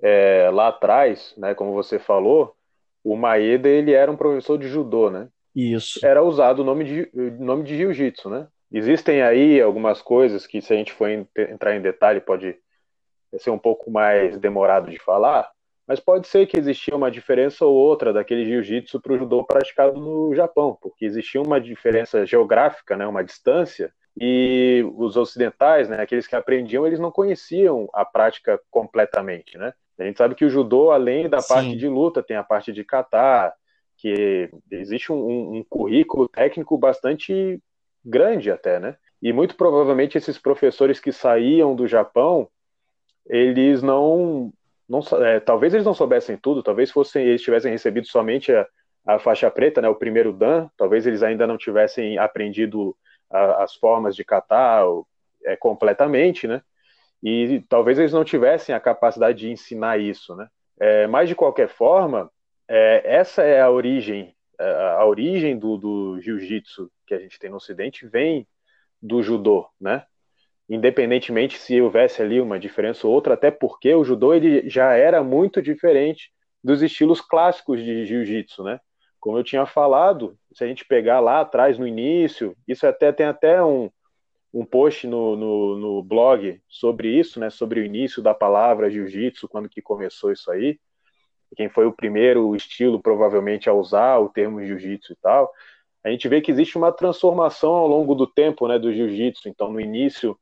é, 0.01 0.49
lá 0.51 0.69
atrás, 0.69 1.33
né, 1.37 1.53
como 1.53 1.73
você 1.73 1.99
falou, 1.99 2.55
o 3.03 3.15
Maeda 3.15 3.69
ele 3.69 3.91
era 3.91 4.11
um 4.11 4.17
professor 4.17 4.57
de 4.57 4.67
judô, 4.67 5.09
né? 5.09 5.27
Isso. 5.55 6.05
Era 6.05 6.23
usado 6.23 6.59
o 6.59 6.65
nome 6.65 6.83
de, 6.83 7.11
nome 7.39 7.63
de 7.63 7.77
jiu-jitsu, 7.77 8.29
né? 8.29 8.47
Existem 8.71 9.21
aí 9.21 9.61
algumas 9.61 10.01
coisas 10.01 10.45
que, 10.47 10.61
se 10.61 10.73
a 10.73 10.75
gente 10.75 10.91
for 10.91 11.07
entrar 11.09 11.75
em 11.75 11.81
detalhe, 11.81 12.19
pode 12.19 12.57
ser 13.37 13.51
um 13.51 13.59
pouco 13.59 13.91
mais 13.91 14.37
demorado 14.37 14.89
de 14.89 14.99
falar, 14.99 15.49
mas 15.87 15.99
pode 15.99 16.27
ser 16.27 16.47
que 16.47 16.57
existia 16.57 16.95
uma 16.95 17.11
diferença 17.11 17.65
ou 17.65 17.75
outra 17.75 18.11
daquele 18.11 18.45
jiu-jitsu 18.45 18.99
para 18.99 19.13
o 19.13 19.17
judô 19.17 19.43
praticado 19.43 19.99
no 19.99 20.33
Japão, 20.33 20.77
porque 20.81 21.05
existia 21.05 21.41
uma 21.41 21.61
diferença 21.61 22.25
geográfica, 22.25 22.97
né, 22.97 23.05
uma 23.05 23.23
distância, 23.23 23.93
e 24.17 24.83
os 24.95 25.17
ocidentais, 25.17 25.89
né, 25.89 26.01
aqueles 26.01 26.25
que 26.25 26.35
aprendiam, 26.35 26.87
eles 26.87 26.99
não 26.99 27.11
conheciam 27.11 27.89
a 27.93 28.05
prática 28.05 28.59
completamente, 28.71 29.57
né? 29.57 29.73
A 29.97 30.03
gente 30.03 30.17
sabe 30.17 30.35
que 30.35 30.45
o 30.45 30.49
judô, 30.49 30.91
além 30.91 31.29
da 31.29 31.39
Sim. 31.39 31.53
parte 31.53 31.75
de 31.75 31.87
luta, 31.87 32.21
tem 32.21 32.35
a 32.35 32.43
parte 32.43 32.71
de 32.71 32.83
kata, 32.83 33.53
que 33.97 34.49
existe 34.69 35.11
um, 35.11 35.57
um, 35.57 35.63
currículo 35.67 36.27
técnico 36.27 36.77
bastante 36.77 37.61
grande 38.03 38.51
até, 38.51 38.79
né? 38.79 38.97
E 39.21 39.31
muito 39.31 39.55
provavelmente 39.55 40.17
esses 40.17 40.37
professores 40.37 40.99
que 40.99 41.11
saíam 41.11 41.75
do 41.75 41.87
Japão, 41.87 42.49
eles 43.25 43.81
não 43.81 44.51
não, 44.87 44.99
é, 45.23 45.39
talvez 45.39 45.73
eles 45.73 45.85
não 45.85 45.93
soubessem 45.93 46.37
tudo, 46.37 46.63
talvez 46.63 46.91
fossem, 46.91 47.25
eles 47.25 47.41
tivessem 47.41 47.71
recebido 47.71 48.07
somente 48.07 48.51
a, 48.53 48.67
a 49.07 49.19
faixa 49.19 49.49
preta, 49.49 49.81
né, 49.81 49.89
o 49.89 49.95
primeiro 49.95 50.31
dan, 50.31 50.69
talvez 50.77 51.05
eles 51.07 51.23
ainda 51.23 51.47
não 51.47 51.57
tivessem 51.57 52.17
aprendido 52.17 52.95
a, 53.29 53.63
as 53.63 53.75
formas 53.75 54.15
de 54.15 54.23
catar 54.23 54.83
é, 55.43 55.55
completamente, 55.55 56.47
né, 56.47 56.61
e 57.23 57.63
talvez 57.67 57.97
eles 57.97 58.13
não 58.13 58.23
tivessem 58.23 58.73
a 58.75 58.79
capacidade 58.79 59.39
de 59.39 59.51
ensinar 59.51 59.99
isso, 59.99 60.35
né. 60.35 60.47
É, 60.79 61.07
mas 61.07 61.29
de 61.29 61.35
qualquer 61.35 61.69
forma, 61.69 62.29
é, 62.67 63.01
essa 63.05 63.43
é 63.43 63.61
a 63.61 63.69
origem, 63.69 64.35
é, 64.59 64.65
a 64.97 65.05
origem 65.05 65.57
do, 65.57 65.77
do 65.77 66.21
jiu-jitsu 66.21 66.91
que 67.07 67.13
a 67.13 67.19
gente 67.19 67.39
tem 67.39 67.49
no 67.49 67.57
Ocidente 67.57 68.07
vem 68.07 68.47
do 69.01 69.21
judô, 69.21 69.69
né? 69.79 70.05
Independentemente 70.69 71.59
se 71.59 71.79
houvesse 71.79 72.21
ali 72.21 72.41
uma 72.41 72.59
diferença 72.59 73.07
ou 73.07 73.13
outra, 73.13 73.35
até 73.35 73.51
porque 73.51 73.93
o 73.93 74.03
judô 74.03 74.33
ele 74.33 74.67
já 74.69 74.93
era 74.93 75.23
muito 75.23 75.61
diferente 75.61 76.31
dos 76.63 76.81
estilos 76.81 77.21
clássicos 77.21 77.83
de 77.83 78.05
jiu-jitsu, 78.05 78.63
né? 78.63 78.79
Como 79.19 79.37
eu 79.37 79.43
tinha 79.43 79.65
falado, 79.65 80.37
se 80.53 80.63
a 80.63 80.67
gente 80.67 80.85
pegar 80.85 81.19
lá 81.19 81.41
atrás 81.41 81.77
no 81.77 81.87
início, 81.87 82.55
isso 82.67 82.85
até 82.87 83.11
tem 83.11 83.25
até 83.27 83.63
um, 83.63 83.89
um 84.53 84.65
post 84.65 85.05
no, 85.07 85.35
no, 85.35 85.77
no 85.77 86.03
blog 86.03 86.59
sobre 86.67 87.09
isso, 87.09 87.39
né? 87.39 87.49
Sobre 87.49 87.79
o 87.79 87.85
início 87.85 88.21
da 88.21 88.33
palavra 88.33 88.89
jiu-jitsu, 88.89 89.47
quando 89.47 89.69
que 89.69 89.81
começou 89.81 90.31
isso 90.31 90.49
aí, 90.51 90.79
quem 91.55 91.69
foi 91.69 91.85
o 91.85 91.93
primeiro 91.93 92.55
estilo 92.55 93.01
provavelmente 93.01 93.69
a 93.69 93.73
usar 93.73 94.17
o 94.19 94.29
termo 94.29 94.63
jiu-jitsu 94.63 95.13
e 95.13 95.15
tal. 95.17 95.51
A 96.03 96.09
gente 96.09 96.27
vê 96.27 96.41
que 96.41 96.51
existe 96.51 96.77
uma 96.77 96.91
transformação 96.91 97.71
ao 97.71 97.87
longo 97.87 98.13
do 98.13 98.27
tempo, 98.27 98.67
né, 98.67 98.77
do 98.77 98.93
jiu-jitsu. 98.93 99.49
Então, 99.49 99.71
no 99.71 99.79
início 99.79 100.37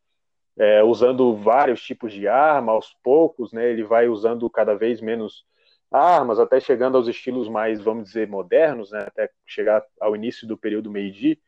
é, 0.57 0.83
usando 0.83 1.35
vários 1.35 1.81
tipos 1.81 2.13
de 2.13 2.27
arma, 2.27 2.71
aos 2.71 2.95
poucos, 3.03 3.51
né, 3.51 3.69
ele 3.69 3.83
vai 3.83 4.07
usando 4.07 4.49
cada 4.49 4.75
vez 4.75 5.01
menos 5.01 5.45
armas, 5.91 6.39
até 6.39 6.59
chegando 6.59 6.97
aos 6.97 7.07
estilos 7.07 7.47
mais, 7.47 7.81
vamos 7.81 8.05
dizer, 8.05 8.27
modernos, 8.27 8.91
né, 8.91 9.05
até 9.07 9.29
chegar 9.45 9.83
ao 9.99 10.15
início 10.15 10.47
do 10.47 10.57
período 10.57 10.91
Meiji. 10.91 11.39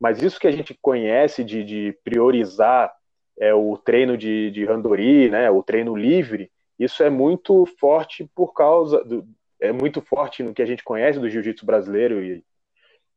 Mas 0.00 0.22
isso 0.22 0.40
que 0.40 0.48
a 0.48 0.50
gente 0.50 0.76
conhece 0.80 1.44
de, 1.44 1.62
de 1.64 1.98
priorizar 2.02 2.92
é, 3.38 3.54
o 3.54 3.76
treino 3.76 4.16
de, 4.16 4.50
de 4.50 4.64
Randori, 4.64 5.30
né, 5.30 5.50
o 5.50 5.62
treino 5.62 5.94
livre, 5.94 6.50
isso 6.78 7.02
é 7.02 7.10
muito 7.10 7.64
forte 7.78 8.28
por 8.34 8.52
causa 8.52 9.04
do, 9.04 9.26
é 9.60 9.70
muito 9.70 10.00
forte 10.02 10.42
no 10.42 10.52
que 10.52 10.60
a 10.60 10.66
gente 10.66 10.82
conhece 10.82 11.20
do 11.20 11.30
jiu-jitsu 11.30 11.64
brasileiro 11.64 12.22
e, 12.22 12.44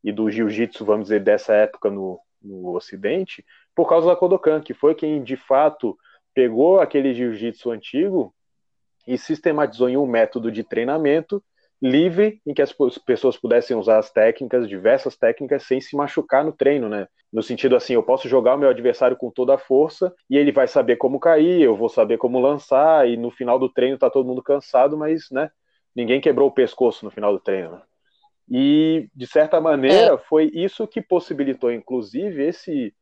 e 0.04 0.12
do 0.12 0.30
jiu-jitsu, 0.30 0.86
vamos 0.86 1.06
dizer, 1.06 1.22
dessa 1.22 1.54
época 1.54 1.90
no, 1.90 2.20
no 2.42 2.76
Ocidente, 2.76 3.44
por 3.76 3.90
causa 3.90 4.08
da 4.08 4.16
Kodokan, 4.16 4.62
que 4.62 4.74
foi 4.74 4.96
quem 4.96 5.22
de 5.24 5.36
fato 5.36 5.98
pegou 6.34 6.80
aquele 6.80 7.14
jiu-jitsu 7.14 7.72
antigo 7.72 8.34
e 9.08 9.18
sistematizou 9.18 9.90
em 9.90 9.98
um 9.98 10.08
método 10.08 10.52
de 10.52 10.64
treinamento 10.64 11.44
livre 11.82 12.42
em 12.46 12.54
que 12.54 12.62
as 12.62 12.74
pessoas 13.06 13.38
pudessem 13.38 13.76
usar 13.76 14.00
as 14.00 14.10
técnicas, 14.10 14.68
diversas 14.68 15.16
técnicas, 15.18 15.64
sem 15.64 15.80
se 15.82 15.96
machucar 15.96 16.44
no 16.44 16.52
treino, 16.52 16.90
né? 16.90 17.08
No 17.32 17.44
sentido 17.44 17.76
assim, 17.76 17.94
eu 17.94 18.02
posso 18.02 18.30
jogar 18.30 18.56
o 18.56 18.58
meu 18.58 18.70
adversário 18.70 19.18
com 19.18 19.30
toda 19.30 19.56
a 19.56 19.58
força 19.58 20.14
e 20.30 20.38
ele 20.38 20.52
vai 20.52 20.68
saber 20.68 20.96
como 20.96 21.20
cair, 21.20 21.62
eu 21.62 21.76
vou 21.76 21.90
saber 21.90 22.18
como 22.18 22.40
lançar 22.40 23.08
e 23.08 23.18
no 23.18 23.30
final 23.30 23.60
do 23.60 23.70
treino 23.70 23.98
tá 23.98 24.10
todo 24.10 24.26
mundo 24.26 24.42
cansado, 24.42 24.98
mas, 24.98 25.30
né? 25.30 25.50
Ninguém 25.96 26.22
quebrou 26.22 26.50
o 26.50 26.54
pescoço 26.54 27.06
no 27.06 27.12
final 27.12 27.34
do 27.34 27.40
treino. 27.40 27.72
Né? 27.72 27.82
E 28.50 29.10
de 29.14 29.28
certa 29.28 29.60
maneira 29.60 30.14
é. 30.14 30.18
foi 30.18 30.52
isso 30.54 30.88
que 30.88 31.02
possibilitou, 31.02 31.72
inclusive, 31.72 32.48
esse 32.48 32.94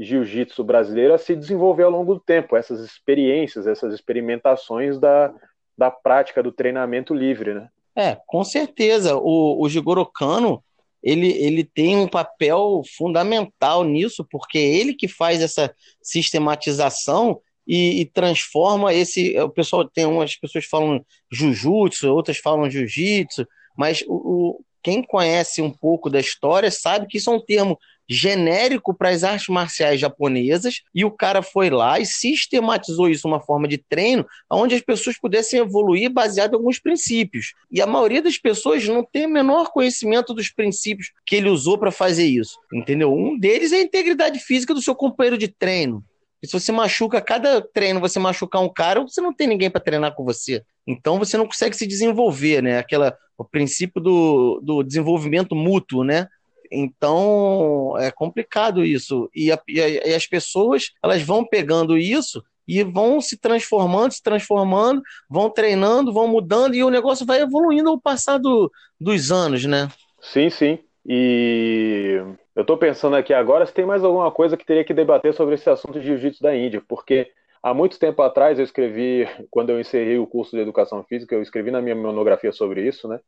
jiu-jitsu 0.00 0.64
brasileiro 0.64 1.12
a 1.12 1.18
se 1.18 1.36
desenvolver 1.36 1.82
ao 1.82 1.90
longo 1.90 2.14
do 2.14 2.20
tempo, 2.20 2.56
essas 2.56 2.80
experiências, 2.80 3.66
essas 3.66 3.92
experimentações 3.92 4.98
da, 4.98 5.32
da 5.76 5.90
prática 5.90 6.42
do 6.42 6.50
treinamento 6.50 7.12
livre, 7.14 7.52
né? 7.52 7.68
É, 7.94 8.16
com 8.26 8.42
certeza. 8.42 9.16
O, 9.16 9.62
o 9.62 9.68
Jigoro 9.68 10.06
Kano, 10.06 10.64
ele, 11.02 11.30
ele 11.32 11.64
tem 11.64 11.96
um 11.98 12.08
papel 12.08 12.82
fundamental 12.96 13.84
nisso, 13.84 14.26
porque 14.30 14.58
é 14.58 14.62
ele 14.62 14.94
que 14.94 15.06
faz 15.06 15.42
essa 15.42 15.74
sistematização 16.02 17.40
e, 17.66 18.00
e, 18.00 18.04
transforma 18.06 18.94
esse. 18.94 19.38
O 19.38 19.50
pessoal 19.50 19.84
tem 19.84 20.06
umas 20.06 20.34
pessoas 20.34 20.64
falam 20.64 21.04
jujutsu, 21.30 22.10
outras 22.10 22.38
falam 22.38 22.70
jiu-jitsu, 22.70 23.46
mas 23.76 24.02
o, 24.06 24.14
o, 24.14 24.64
quem 24.82 25.02
conhece 25.02 25.60
um 25.60 25.70
pouco 25.70 26.08
da 26.08 26.18
história 26.18 26.70
sabe 26.70 27.06
que 27.06 27.18
isso 27.18 27.30
é 27.30 27.34
um 27.34 27.40
termo 27.40 27.78
genérico 28.10 28.92
para 28.92 29.10
as 29.10 29.22
artes 29.22 29.46
marciais 29.46 30.00
japonesas 30.00 30.82
e 30.92 31.04
o 31.04 31.12
cara 31.12 31.42
foi 31.42 31.70
lá 31.70 32.00
e 32.00 32.04
sistematizou 32.04 33.08
isso 33.08 33.28
uma 33.28 33.40
forma 33.40 33.68
de 33.68 33.78
treino 33.78 34.26
onde 34.50 34.74
as 34.74 34.80
pessoas 34.80 35.16
pudessem 35.16 35.60
evoluir 35.60 36.10
baseado 36.10 36.54
em 36.54 36.56
alguns 36.56 36.80
princípios. 36.80 37.54
E 37.70 37.80
a 37.80 37.86
maioria 37.86 38.20
das 38.20 38.36
pessoas 38.36 38.84
não 38.88 39.04
tem 39.04 39.26
o 39.26 39.30
menor 39.30 39.70
conhecimento 39.70 40.34
dos 40.34 40.50
princípios 40.50 41.12
que 41.24 41.36
ele 41.36 41.48
usou 41.48 41.78
para 41.78 41.92
fazer 41.92 42.26
isso, 42.26 42.58
entendeu? 42.72 43.14
Um 43.14 43.38
deles 43.38 43.70
é 43.70 43.76
a 43.76 43.82
integridade 43.82 44.40
física 44.40 44.74
do 44.74 44.82
seu 44.82 44.94
companheiro 44.96 45.38
de 45.38 45.46
treino. 45.46 46.04
E 46.42 46.46
se 46.46 46.52
você 46.52 46.72
machuca, 46.72 47.20
cada 47.20 47.60
treino 47.60 48.00
você 48.00 48.18
machucar 48.18 48.62
um 48.62 48.72
cara, 48.72 49.00
você 49.02 49.20
não 49.20 49.32
tem 49.32 49.46
ninguém 49.46 49.70
para 49.70 49.80
treinar 49.80 50.14
com 50.14 50.24
você. 50.24 50.64
Então 50.86 51.18
você 51.18 51.36
não 51.36 51.46
consegue 51.46 51.76
se 51.76 51.86
desenvolver, 51.86 52.62
né? 52.62 52.78
Aquela, 52.78 53.16
o 53.38 53.44
princípio 53.44 54.00
do, 54.00 54.60
do 54.64 54.82
desenvolvimento 54.82 55.54
mútuo, 55.54 56.02
né? 56.02 56.26
Então 56.70 57.94
é 57.98 58.10
complicado 58.10 58.84
isso. 58.84 59.28
E, 59.34 59.50
a, 59.50 59.58
e, 59.68 60.14
as 60.14 60.26
pessoas 60.26 60.92
elas 61.02 61.22
vão 61.22 61.44
pegando 61.44 61.98
isso 61.98 62.42
e 62.68 62.84
vão 62.84 63.20
se 63.20 63.36
transformando, 63.36 64.12
se 64.12 64.22
transformando, 64.22 65.02
vão 65.28 65.50
treinando, 65.50 66.12
vão 66.12 66.28
mudando 66.28 66.74
e 66.76 66.84
o 66.84 66.90
negócio 66.90 67.26
vai 67.26 67.40
evoluindo 67.40 67.90
ao 67.90 68.00
passar 68.00 68.38
do, 68.38 68.70
dos 69.00 69.32
anos, 69.32 69.64
né? 69.64 69.88
Sim, 70.20 70.48
sim. 70.48 70.78
E 71.04 72.22
eu 72.54 72.60
estou 72.60 72.76
pensando 72.76 73.16
aqui 73.16 73.34
agora 73.34 73.66
se 73.66 73.74
tem 73.74 73.84
mais 73.84 74.04
alguma 74.04 74.30
coisa 74.30 74.56
que 74.56 74.64
teria 74.64 74.84
que 74.84 74.94
debater 74.94 75.34
sobre 75.34 75.56
esse 75.56 75.68
assunto 75.68 75.98
de 75.98 76.06
jiu-jitsu 76.06 76.42
da 76.42 76.54
Índia, 76.54 76.80
porque 76.86 77.32
há 77.60 77.74
muito 77.74 77.98
tempo 77.98 78.22
atrás 78.22 78.58
eu 78.58 78.64
escrevi, 78.64 79.26
quando 79.50 79.70
eu 79.70 79.80
encerrei 79.80 80.18
o 80.18 80.26
curso 80.26 80.54
de 80.54 80.62
educação 80.62 81.02
física, 81.02 81.34
eu 81.34 81.42
escrevi 81.42 81.72
na 81.72 81.82
minha 81.82 81.96
monografia 81.96 82.52
sobre 82.52 82.86
isso, 82.86 83.08
né? 83.08 83.18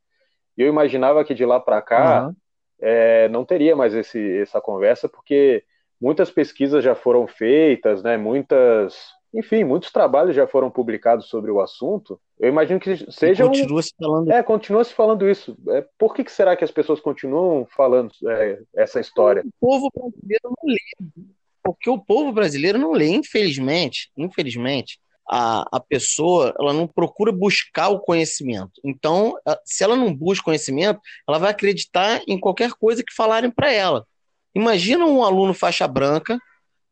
E 0.56 0.62
eu 0.62 0.68
imaginava 0.68 1.24
que 1.24 1.34
de 1.34 1.44
lá 1.44 1.58
para 1.58 1.82
cá 1.82 2.26
uhum 2.26 2.34
é, 2.82 3.28
não 3.28 3.44
teria 3.44 3.76
mais 3.76 3.94
esse, 3.94 4.38
essa 4.38 4.60
conversa, 4.60 5.08
porque 5.08 5.64
muitas 6.00 6.30
pesquisas 6.30 6.82
já 6.82 6.96
foram 6.96 7.28
feitas, 7.28 8.02
né, 8.02 8.16
muitas, 8.16 9.12
enfim, 9.32 9.62
muitos 9.62 9.92
trabalhos 9.92 10.34
já 10.34 10.48
foram 10.48 10.68
publicados 10.68 11.28
sobre 11.28 11.50
o 11.50 11.60
assunto. 11.60 12.20
Eu 12.40 12.48
imagino 12.48 12.80
que 12.80 13.10
seja. 13.10 13.46
continua 13.46 13.78
um... 13.78 13.82
se 13.82 13.94
falando. 13.96 14.32
É, 14.32 14.42
continua 14.42 14.84
se 14.84 14.92
falando 14.92 15.30
isso. 15.30 15.56
É, 15.68 15.86
por 15.96 16.12
que, 16.12 16.24
que 16.24 16.32
será 16.32 16.56
que 16.56 16.64
as 16.64 16.72
pessoas 16.72 17.00
continuam 17.00 17.64
falando 17.66 18.12
é, 18.28 18.58
essa 18.74 18.98
história? 18.98 19.44
O 19.46 19.66
povo 19.66 19.88
brasileiro 19.94 20.42
não 20.44 20.72
lê. 20.72 21.22
Porque 21.64 21.88
o 21.88 21.98
povo 21.98 22.32
brasileiro 22.32 22.76
não 22.76 22.90
lê, 22.90 23.06
infelizmente, 23.06 24.10
infelizmente, 24.16 24.98
a, 25.28 25.66
a 25.76 25.80
pessoa 25.80 26.54
ela 26.58 26.72
não 26.72 26.86
procura 26.86 27.32
buscar 27.32 27.88
o 27.88 28.00
conhecimento. 28.00 28.80
Então, 28.84 29.34
se 29.64 29.84
ela 29.84 29.96
não 29.96 30.14
busca 30.14 30.44
conhecimento, 30.44 31.00
ela 31.28 31.38
vai 31.38 31.50
acreditar 31.50 32.20
em 32.26 32.38
qualquer 32.38 32.72
coisa 32.72 33.02
que 33.02 33.14
falarem 33.14 33.50
para 33.50 33.72
ela. 33.72 34.06
Imagina 34.54 35.06
um 35.06 35.22
aluno 35.22 35.54
faixa 35.54 35.86
branca, 35.88 36.38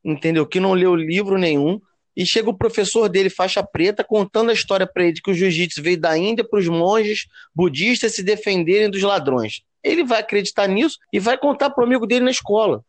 entendeu? 0.05 0.47
Que 0.47 0.61
não 0.61 0.73
leu 0.73 0.95
livro 0.95 1.37
nenhum, 1.37 1.81
e 2.17 2.27
chega 2.27 2.51
o 2.51 2.57
professor 2.57 3.09
dele, 3.09 3.31
faixa 3.31 3.63
preta, 3.63 4.05
contando 4.05 4.51
a 4.51 4.53
história 4.53 4.87
para 4.87 5.05
ele 5.05 5.21
que 5.23 5.31
o 5.31 5.35
jiu-jitsu 5.35 5.83
veio 5.83 6.01
da 6.01 6.17
Índia 6.19 6.45
para 6.47 6.59
os 6.59 6.69
monges 6.69 7.27
budistas 7.55 8.15
se 8.15 8.23
defenderem 8.23 8.91
dos 8.91 9.03
ladrões. 9.03 9.63
Ele 9.83 10.05
vai 10.05 10.21
acreditar 10.21 10.67
nisso 10.67 10.99
e 11.13 11.19
vai 11.19 11.39
contar 11.39 11.71
para 11.71 11.83
o 11.83 11.87
amigo 11.87 12.07
dele 12.07 12.25
na 12.25 12.31
escola. 12.31 12.85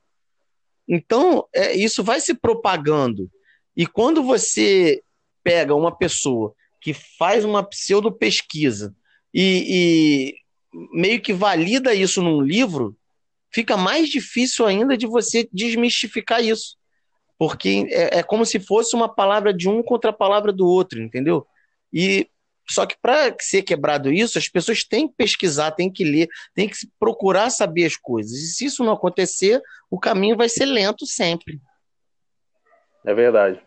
Então, 0.88 1.48
é, 1.54 1.74
isso 1.74 2.04
vai 2.04 2.20
se 2.20 2.34
propagando. 2.34 3.30
E 3.78 3.86
quando 3.86 4.22
você 4.24 5.02
pega 5.44 5.76
uma 5.76 5.96
pessoa 5.96 6.54
que 6.80 6.94
faz 6.94 7.46
uma 7.46 7.64
pseudo-pesquisa 7.64 8.96
e, 9.34 10.34
e 10.34 10.36
meio 10.94 11.22
que 11.22 11.34
valida 11.34 11.94
isso 11.94 12.22
num 12.22 12.42
livro, 12.42 12.96
fica 13.54 13.78
mais 13.78 14.10
difícil 14.10 14.66
ainda 14.66 14.98
de 14.98 15.06
você 15.06 15.48
desmistificar 15.52 16.44
isso. 16.44 16.78
Porque 17.38 17.88
é, 17.90 18.20
é 18.20 18.24
como 18.24 18.46
se 18.46 18.60
fosse 18.60 18.96
uma 18.96 19.14
palavra 19.14 19.54
de 19.54 19.68
um 19.68 19.82
contra 19.84 20.12
a 20.12 20.14
palavra 20.14 20.52
do 20.52 20.66
outro, 20.66 21.02
entendeu? 21.02 21.46
E 21.92 22.28
só 22.70 22.86
que 22.86 22.96
para 23.02 23.36
ser 23.40 23.64
quebrado 23.64 24.12
isso, 24.12 24.38
as 24.38 24.48
pessoas 24.48 24.84
têm 24.84 25.08
que 25.08 25.16
pesquisar, 25.16 25.72
têm 25.72 25.92
que 25.92 26.04
ler, 26.04 26.30
têm 26.54 26.70
que 26.70 26.78
procurar 27.00 27.50
saber 27.50 27.86
as 27.86 27.98
coisas. 27.98 28.32
E 28.32 28.48
se 28.48 28.66
isso 28.66 28.84
não 28.84 28.94
acontecer, 28.94 29.62
o 29.90 30.00
caminho 30.00 30.38
vai 30.38 30.48
ser 30.48 30.66
lento 30.66 31.06
sempre. 31.06 31.60
É 33.04 33.14
verdade. 33.14 33.62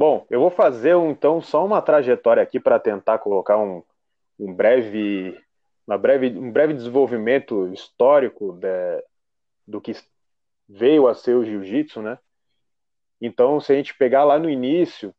Bom, 0.00 0.26
eu 0.30 0.40
vou 0.40 0.48
fazer 0.48 0.96
então 0.96 1.42
só 1.42 1.62
uma 1.62 1.82
trajetória 1.82 2.42
aqui 2.42 2.58
para 2.58 2.80
tentar 2.80 3.18
colocar 3.18 3.58
um, 3.58 3.82
um 4.38 4.50
breve, 4.50 5.38
uma 5.86 5.98
breve, 5.98 6.38
um 6.38 6.50
breve 6.50 6.72
desenvolvimento 6.72 7.68
histórico 7.70 8.54
de, 8.54 9.04
do 9.68 9.78
que 9.78 9.92
veio 10.66 11.06
a 11.06 11.14
ser 11.14 11.34
o 11.34 11.44
jiu-jitsu, 11.44 12.00
né? 12.00 12.18
Então, 13.20 13.60
se 13.60 13.74
a 13.74 13.76
gente 13.76 13.94
pegar 13.94 14.24
lá 14.24 14.38
no 14.38 14.48
início 14.48 15.14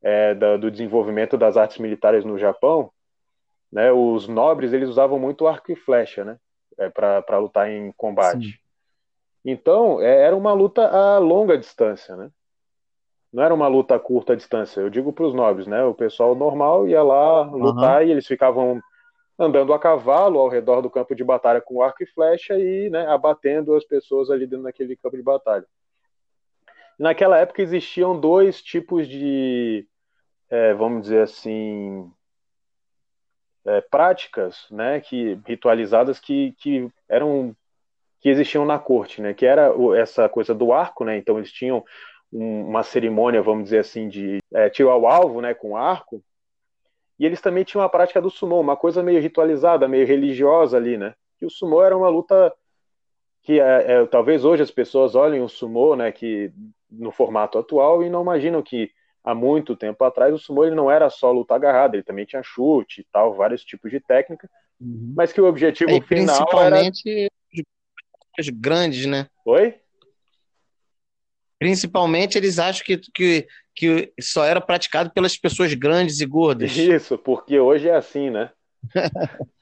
é, 0.00 0.32
do, 0.32 0.58
do 0.58 0.70
desenvolvimento 0.70 1.36
das 1.36 1.56
artes 1.56 1.78
militares 1.78 2.24
no 2.24 2.38
Japão, 2.38 2.92
né, 3.72 3.90
os 3.90 4.28
nobres 4.28 4.72
eles 4.72 4.88
usavam 4.88 5.18
muito 5.18 5.44
arco 5.44 5.72
e 5.72 5.74
flecha, 5.74 6.24
né, 6.24 6.38
é, 6.78 6.88
para 6.88 7.38
lutar 7.38 7.68
em 7.68 7.90
combate. 7.96 8.52
Sim. 8.52 8.58
Então, 9.44 10.00
é, 10.00 10.22
era 10.22 10.36
uma 10.36 10.52
luta 10.52 10.86
a 10.86 11.18
longa 11.18 11.58
distância, 11.58 12.14
né? 12.14 12.30
Não 13.32 13.42
era 13.42 13.54
uma 13.54 13.68
luta 13.68 13.94
a 13.94 14.00
curta 14.00 14.36
distância. 14.36 14.80
Eu 14.80 14.88
digo 14.88 15.12
para 15.12 15.26
os 15.26 15.34
nobres, 15.34 15.66
né? 15.66 15.84
O 15.84 15.94
pessoal 15.94 16.34
normal 16.34 16.88
ia 16.88 17.02
lá 17.02 17.42
lutar 17.42 18.00
uhum. 18.00 18.08
e 18.08 18.10
eles 18.10 18.26
ficavam 18.26 18.80
andando 19.38 19.72
a 19.72 19.78
cavalo 19.78 20.38
ao 20.38 20.48
redor 20.48 20.80
do 20.80 20.90
campo 20.90 21.14
de 21.14 21.22
batalha 21.22 21.60
com 21.60 21.80
arco 21.80 22.02
e 22.02 22.06
flecha 22.06 22.58
e 22.58 22.90
né, 22.90 23.06
abatendo 23.06 23.74
as 23.74 23.84
pessoas 23.84 24.30
ali 24.30 24.46
dentro 24.46 24.64
daquele 24.64 24.96
campo 24.96 25.16
de 25.16 25.22
batalha. 25.22 25.64
Naquela 26.98 27.38
época 27.38 27.62
existiam 27.62 28.18
dois 28.18 28.60
tipos 28.60 29.06
de, 29.06 29.86
é, 30.50 30.74
vamos 30.74 31.02
dizer 31.02 31.22
assim, 31.22 32.10
é, 33.64 33.80
práticas, 33.80 34.66
né, 34.70 35.00
que 35.00 35.38
ritualizadas 35.46 36.18
que, 36.18 36.52
que 36.58 36.90
eram 37.08 37.54
que 38.20 38.28
existiam 38.28 38.64
na 38.64 38.80
corte, 38.80 39.22
né, 39.22 39.32
que 39.32 39.46
era 39.46 39.72
essa 39.96 40.28
coisa 40.28 40.52
do 40.52 40.72
arco, 40.72 41.04
né, 41.04 41.16
então 41.16 41.38
eles 41.38 41.52
tinham 41.52 41.84
um, 42.32 42.66
uma 42.66 42.82
cerimônia, 42.82 43.42
vamos 43.42 43.64
dizer 43.64 43.78
assim, 43.78 44.08
de 44.08 44.38
é, 44.52 44.68
tiro 44.68 44.90
ao 44.90 45.06
alvo, 45.06 45.40
né, 45.40 45.54
com 45.54 45.76
arco, 45.76 46.22
e 47.18 47.26
eles 47.26 47.40
também 47.40 47.64
tinham 47.64 47.82
a 47.82 47.88
prática 47.88 48.20
do 48.20 48.30
sumo, 48.30 48.60
uma 48.60 48.76
coisa 48.76 49.02
meio 49.02 49.20
ritualizada, 49.20 49.88
meio 49.88 50.06
religiosa 50.06 50.76
ali, 50.76 50.96
né, 50.96 51.14
que 51.38 51.46
o 51.46 51.50
sumo 51.50 51.82
era 51.82 51.96
uma 51.96 52.08
luta 52.08 52.52
que 53.42 53.60
é, 53.60 53.92
é, 53.92 54.06
talvez 54.06 54.44
hoje 54.44 54.62
as 54.62 54.70
pessoas 54.70 55.14
olhem 55.14 55.40
o 55.40 55.48
sumo, 55.48 55.96
né, 55.96 56.12
que 56.12 56.52
no 56.90 57.10
formato 57.10 57.58
atual 57.58 58.02
e 58.02 58.10
não 58.10 58.22
imaginam 58.22 58.62
que 58.62 58.90
há 59.24 59.34
muito 59.34 59.76
tempo 59.76 60.04
atrás 60.04 60.34
o 60.34 60.38
sumo 60.38 60.64
ele 60.64 60.74
não 60.74 60.90
era 60.90 61.08
só 61.10 61.30
luta 61.30 61.54
agarrada, 61.54 61.96
ele 61.96 62.02
também 62.02 62.24
tinha 62.24 62.42
chute 62.42 63.00
e 63.00 63.06
tal, 63.12 63.34
vários 63.34 63.64
tipos 63.64 63.90
de 63.90 64.00
técnica, 64.00 64.48
uhum. 64.80 65.12
mas 65.16 65.32
que 65.32 65.40
o 65.40 65.46
objetivo 65.46 65.90
é, 65.90 66.00
final 66.00 66.46
principalmente 66.46 67.30
era 68.38 68.50
grandes, 68.52 69.06
né? 69.06 69.26
Oi? 69.44 69.74
Principalmente 71.58 72.38
eles 72.38 72.58
acham 72.58 72.84
que, 72.84 72.98
que, 73.12 73.46
que 73.74 74.12
só 74.20 74.44
era 74.44 74.60
praticado 74.60 75.10
pelas 75.10 75.36
pessoas 75.36 75.74
grandes 75.74 76.20
e 76.20 76.26
gordas. 76.26 76.76
Isso, 76.76 77.18
porque 77.18 77.58
hoje 77.58 77.88
é 77.88 77.96
assim, 77.96 78.30
né? 78.30 78.50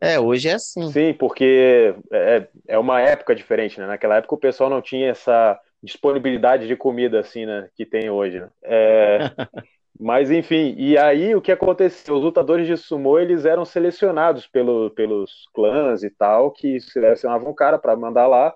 é, 0.00 0.18
hoje 0.18 0.48
é 0.48 0.54
assim. 0.54 0.90
Sim, 0.90 1.12
porque 1.12 1.94
é, 2.10 2.48
é 2.68 2.78
uma 2.78 3.00
época 3.00 3.34
diferente, 3.34 3.78
né? 3.78 3.86
Naquela 3.86 4.16
época 4.16 4.34
o 4.34 4.38
pessoal 4.38 4.70
não 4.70 4.80
tinha 4.80 5.10
essa 5.10 5.60
disponibilidade 5.82 6.66
de 6.66 6.76
comida 6.76 7.20
assim, 7.20 7.46
né, 7.46 7.68
que 7.74 7.86
tem 7.86 8.10
hoje. 8.10 8.40
Né? 8.40 8.48
É, 8.62 9.18
mas 9.98 10.30
enfim, 10.30 10.74
e 10.76 10.98
aí 10.98 11.34
o 11.34 11.40
que 11.40 11.52
aconteceu? 11.52 12.16
Os 12.16 12.22
lutadores 12.22 12.66
de 12.66 12.76
sumo 12.76 13.18
eles 13.18 13.44
eram 13.44 13.64
selecionados 13.64 14.46
pelo, 14.46 14.90
pelos 14.90 15.48
clãs 15.54 16.02
e 16.02 16.10
tal, 16.10 16.50
que 16.50 16.80
selecionavam 16.80 17.50
o 17.50 17.54
cara 17.54 17.78
para 17.78 17.96
mandar 17.96 18.26
lá 18.26 18.54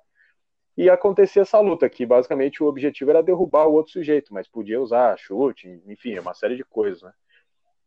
e 0.80 0.88
acontecia 0.88 1.42
essa 1.42 1.60
luta, 1.60 1.90
que 1.90 2.06
basicamente 2.06 2.62
o 2.62 2.66
objetivo 2.66 3.10
era 3.10 3.22
derrubar 3.22 3.66
o 3.66 3.74
outro 3.74 3.92
sujeito, 3.92 4.32
mas 4.32 4.48
podia 4.48 4.80
usar 4.80 5.14
chute, 5.18 5.68
enfim, 5.86 6.18
uma 6.18 6.32
série 6.32 6.56
de 6.56 6.64
coisas. 6.64 7.02
Né? 7.02 7.12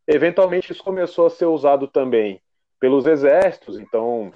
Eventualmente 0.06 0.72
isso 0.72 0.84
começou 0.84 1.26
a 1.26 1.30
ser 1.32 1.46
usado 1.46 1.88
também 1.88 2.40
pelos 2.80 3.08
exércitos, 3.08 3.80
então 3.80 4.32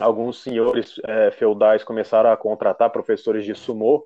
alguns 0.00 0.42
senhores 0.42 1.00
é, 1.04 1.30
feudais 1.30 1.84
começaram 1.84 2.32
a 2.32 2.36
contratar 2.36 2.90
professores 2.90 3.44
de 3.44 3.54
sumô 3.54 4.04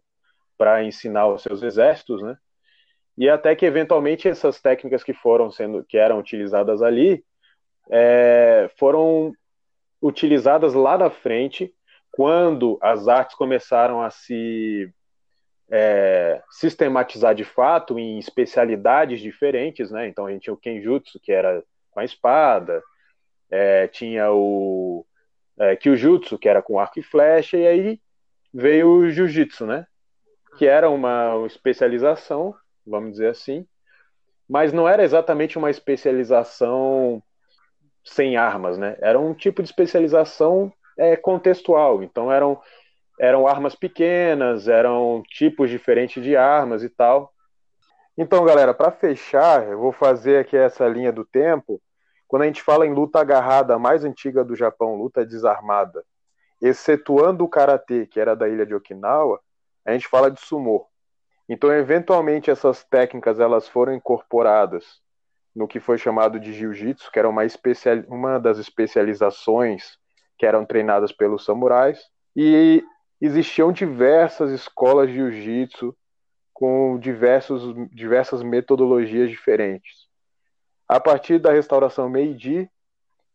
para 0.59 0.85
ensinar 0.85 1.27
os 1.27 1.40
seus 1.40 1.62
exércitos, 1.62 2.20
né? 2.20 2.37
E 3.16 3.27
até 3.27 3.57
que 3.57 3.64
eventualmente 3.64 4.29
essas 4.29 4.61
técnicas 4.61 5.03
que 5.03 5.14
foram 5.14 5.51
sendo, 5.51 5.83
que 5.83 5.96
eram 5.96 6.18
utilizadas 6.18 6.83
ali, 6.83 7.24
é, 7.90 8.68
foram 8.77 9.33
utilizadas 10.03 10.74
lá 10.74 10.98
na 10.98 11.09
frente, 11.09 11.72
quando 12.18 12.76
as 12.83 13.07
artes 13.07 13.37
começaram 13.37 14.02
a 14.02 14.11
se 14.11 14.92
é, 15.70 16.42
sistematizar 16.50 17.33
de 17.33 17.44
fato 17.44 17.96
em 17.96 18.18
especialidades 18.18 19.20
diferentes, 19.20 19.92
né? 19.92 20.09
Então 20.09 20.26
a 20.26 20.33
gente 20.33 20.42
tinha 20.42 20.54
o 20.54 20.57
Kenjutsu, 20.57 21.20
que 21.20 21.31
era 21.31 21.62
com 21.92 22.00
a 22.00 22.04
espada, 22.04 22.83
é, 23.48 23.87
tinha 23.87 24.33
o 24.33 25.07
é, 25.57 25.76
Kyujutsu, 25.76 26.37
que 26.37 26.48
era 26.48 26.61
com 26.61 26.81
arco 26.81 26.98
e 26.98 27.04
flecha, 27.04 27.57
e 27.57 27.68
aí 27.68 28.00
veio 28.52 28.88
o 28.88 29.09
Jiu-Jitsu, 29.09 29.64
né? 29.64 29.87
que 30.57 30.66
era 30.66 30.90
uma 30.90 31.46
especialização, 31.46 32.52
vamos 32.85 33.12
dizer 33.12 33.28
assim, 33.28 33.64
mas 34.48 34.72
não 34.72 34.88
era 34.88 35.04
exatamente 35.04 35.57
uma 35.57 35.70
especialização 35.70 37.22
sem 38.04 38.37
armas, 38.37 38.76
né? 38.76 38.96
Era 39.00 39.20
um 39.20 39.33
tipo 39.33 39.62
de 39.62 39.68
especialização 39.68 40.72
é, 40.98 41.16
contextual. 41.16 42.02
Então 42.02 42.30
eram 42.30 42.61
eram 43.18 43.48
armas 43.48 43.74
pequenas, 43.74 44.68
eram 44.68 45.22
tipos 45.28 45.68
diferentes 45.68 46.22
de 46.22 46.37
armas 46.37 46.84
e 46.84 46.88
tal. 46.88 47.32
Então, 48.16 48.44
galera, 48.44 48.72
para 48.72 48.92
fechar, 48.92 49.66
eu 49.66 49.78
vou 49.78 49.92
fazer 49.92 50.38
aqui 50.38 50.56
essa 50.56 50.87
linha 50.87 51.12
do 51.12 51.24
tempo. 51.24 51.82
Quando 52.28 52.42
a 52.42 52.46
gente 52.46 52.62
fala 52.62 52.87
em 52.87 52.94
luta 52.94 53.20
agarrada, 53.20 53.74
a 53.74 53.78
mais 53.78 54.04
antiga 54.04 54.44
do 54.44 54.54
Japão, 54.54 54.96
luta 54.96 55.26
desarmada, 55.26 56.04
excetuando 56.61 57.44
o 57.44 57.48
karatê, 57.48 58.06
que 58.06 58.20
era 58.20 58.37
da 58.37 58.48
ilha 58.48 58.66
de 58.66 58.74
Okinawa, 58.74 59.40
a 59.84 59.92
gente 59.92 60.06
fala 60.06 60.30
de 60.30 60.40
sumô. 60.40 60.87
Então, 61.48 61.72
eventualmente, 61.72 62.50
essas 62.50 62.84
técnicas 62.84 63.40
elas 63.40 63.66
foram 63.66 63.94
incorporadas 63.94 65.00
no 65.54 65.66
que 65.66 65.80
foi 65.80 65.98
chamado 65.98 66.38
de 66.38 66.52
jiu-jitsu, 66.52 67.11
que 67.11 67.18
era 67.18 67.28
uma, 67.28 67.44
especial, 67.44 67.96
uma 68.08 68.38
das 68.38 68.58
especializações 68.58 69.98
que 70.38 70.46
eram 70.46 70.64
treinadas 70.64 71.12
pelos 71.12 71.44
samurais, 71.44 72.01
e 72.37 72.85
existiam 73.20 73.72
diversas 73.72 74.51
escolas 74.53 75.09
de 75.09 75.14
jiu-jitsu 75.14 75.94
com 76.55 76.98
diversos, 76.98 77.74
diversas 77.92 78.42
metodologias 78.42 79.31
diferentes. 79.31 80.07
A 80.88 80.98
partir 80.98 81.38
da 81.38 81.53
restauração 81.53 82.09
Meiji, 82.09 82.70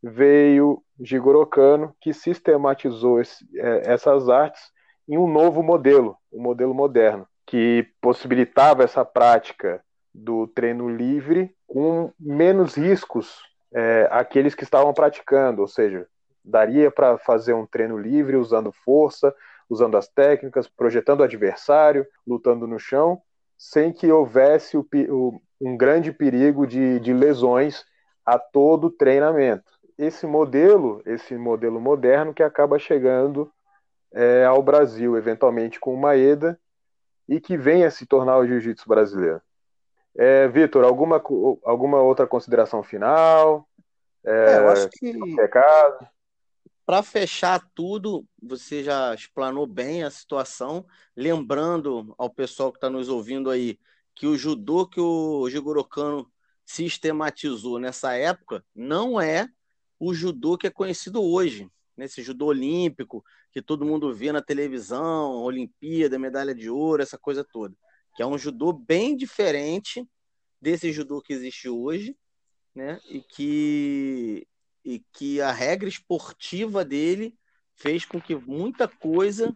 veio 0.02 0.82
Jigoro 1.00 1.46
Kano, 1.46 1.96
que 2.02 2.14
sistematizou 2.14 3.22
esse, 3.22 3.46
é, 3.58 3.94
essas 3.94 4.28
artes 4.28 4.62
em 5.08 5.18
um 5.18 5.28
novo 5.28 5.62
modelo, 5.62 6.18
um 6.32 6.42
modelo 6.42 6.74
moderno, 6.74 7.28
que 7.46 7.88
possibilitava 8.02 8.84
essa 8.84 9.06
prática 9.06 9.84
do 10.14 10.48
treino 10.48 10.90
livre 10.90 11.56
com 11.68 12.12
menos 12.20 12.76
riscos 12.76 13.42
é, 13.74 14.08
àqueles 14.12 14.54
que 14.54 14.64
estavam 14.64 14.94
praticando, 14.94 15.62
ou 15.62 15.68
seja, 15.68 16.08
daria 16.44 16.92
para 16.92 17.18
fazer 17.18 17.54
um 17.54 17.66
treino 17.66 17.98
livre 17.98 18.36
usando 18.36 18.72
força, 18.72 19.34
usando 19.70 19.98
as 19.98 20.08
técnicas, 20.08 20.68
projetando 20.68 21.22
o 21.22 21.24
adversário, 21.24 22.06
lutando 22.28 22.68
no 22.68 22.80
chão, 22.80 23.22
sem 23.58 23.92
que 23.94 24.12
houvesse 24.12 24.78
o, 24.78 24.86
o, 25.10 25.40
um 25.62 25.78
grande 25.78 26.12
perigo 26.12 26.68
de, 26.68 27.00
de 27.00 27.14
lesões 27.14 27.86
a 28.26 28.38
todo 28.38 28.90
treinamento. 28.90 29.72
Esse 29.98 30.26
modelo, 30.26 31.02
esse 31.06 31.36
modelo 31.36 31.80
moderno 31.80 32.34
que 32.34 32.44
acaba 32.44 32.80
chegando 32.80 33.52
é, 34.14 34.46
ao 34.46 34.62
Brasil, 34.62 35.18
eventualmente 35.18 35.80
com 35.80 35.94
uma 35.94 36.16
EDA, 36.16 36.60
e 37.28 37.40
que 37.40 37.58
venha 37.58 37.90
se 37.90 38.06
tornar 38.06 38.38
o 38.38 38.46
jiu-jitsu 38.46 38.88
brasileiro. 38.88 39.42
É, 40.16 40.48
Vitor, 40.48 40.84
alguma, 40.84 41.22
alguma 41.64 42.02
outra 42.02 42.28
consideração 42.28 42.84
final? 42.84 43.68
É, 44.26 44.58
eu 44.58 44.70
acho 44.70 44.90
que 44.90 45.14
para 46.86 47.02
fechar 47.02 47.66
tudo, 47.74 48.28
você 48.42 48.84
já 48.84 49.14
explanou 49.14 49.66
bem 49.66 50.04
a 50.04 50.10
situação, 50.10 50.86
lembrando 51.16 52.14
ao 52.18 52.30
pessoal 52.30 52.72
que 52.72 52.78
está 52.78 52.90
nos 52.90 53.10
ouvindo 53.10 53.50
aí 53.50 53.80
que 54.16 54.28
o 54.28 54.38
judô 54.38 54.86
que 54.86 55.00
o 55.00 55.50
Jigoro 55.50 55.84
Kano 55.84 56.30
sistematizou 56.66 57.80
nessa 57.80 58.14
época 58.14 58.64
não 58.76 59.20
é 59.20 59.48
o 60.00 60.14
judô 60.14 60.58
que 60.58 60.68
é 60.68 60.70
conhecido 60.70 61.22
hoje. 61.22 61.70
nesse 61.96 62.24
judô 62.24 62.48
olímpico 62.48 63.24
que 63.52 63.62
todo 63.62 63.86
mundo 63.86 64.14
vê 64.14 64.32
na 64.32 64.42
televisão, 64.42 65.44
Olimpíada, 65.44 66.18
medalha 66.18 66.56
de 66.56 66.70
ouro, 66.70 67.04
essa 67.04 67.20
coisa 67.20 67.44
toda. 67.44 67.76
Que 68.16 68.24
é 68.24 68.26
um 68.26 68.38
judô 68.38 68.74
bem 68.74 69.16
diferente 69.16 70.04
desse 70.60 70.92
judô 70.92 71.22
que 71.22 71.34
existe 71.34 71.70
hoje, 71.70 72.18
né? 72.74 73.00
E 73.08 73.22
que 73.22 74.48
e 74.84 75.00
que 75.14 75.42
a 75.42 75.52
regra 75.52 75.88
esportiva 75.88 76.84
dele 76.84 77.36
fez 77.76 78.06
com 78.06 78.20
que 78.20 78.36
muita 78.36 78.88
coisa 78.88 79.54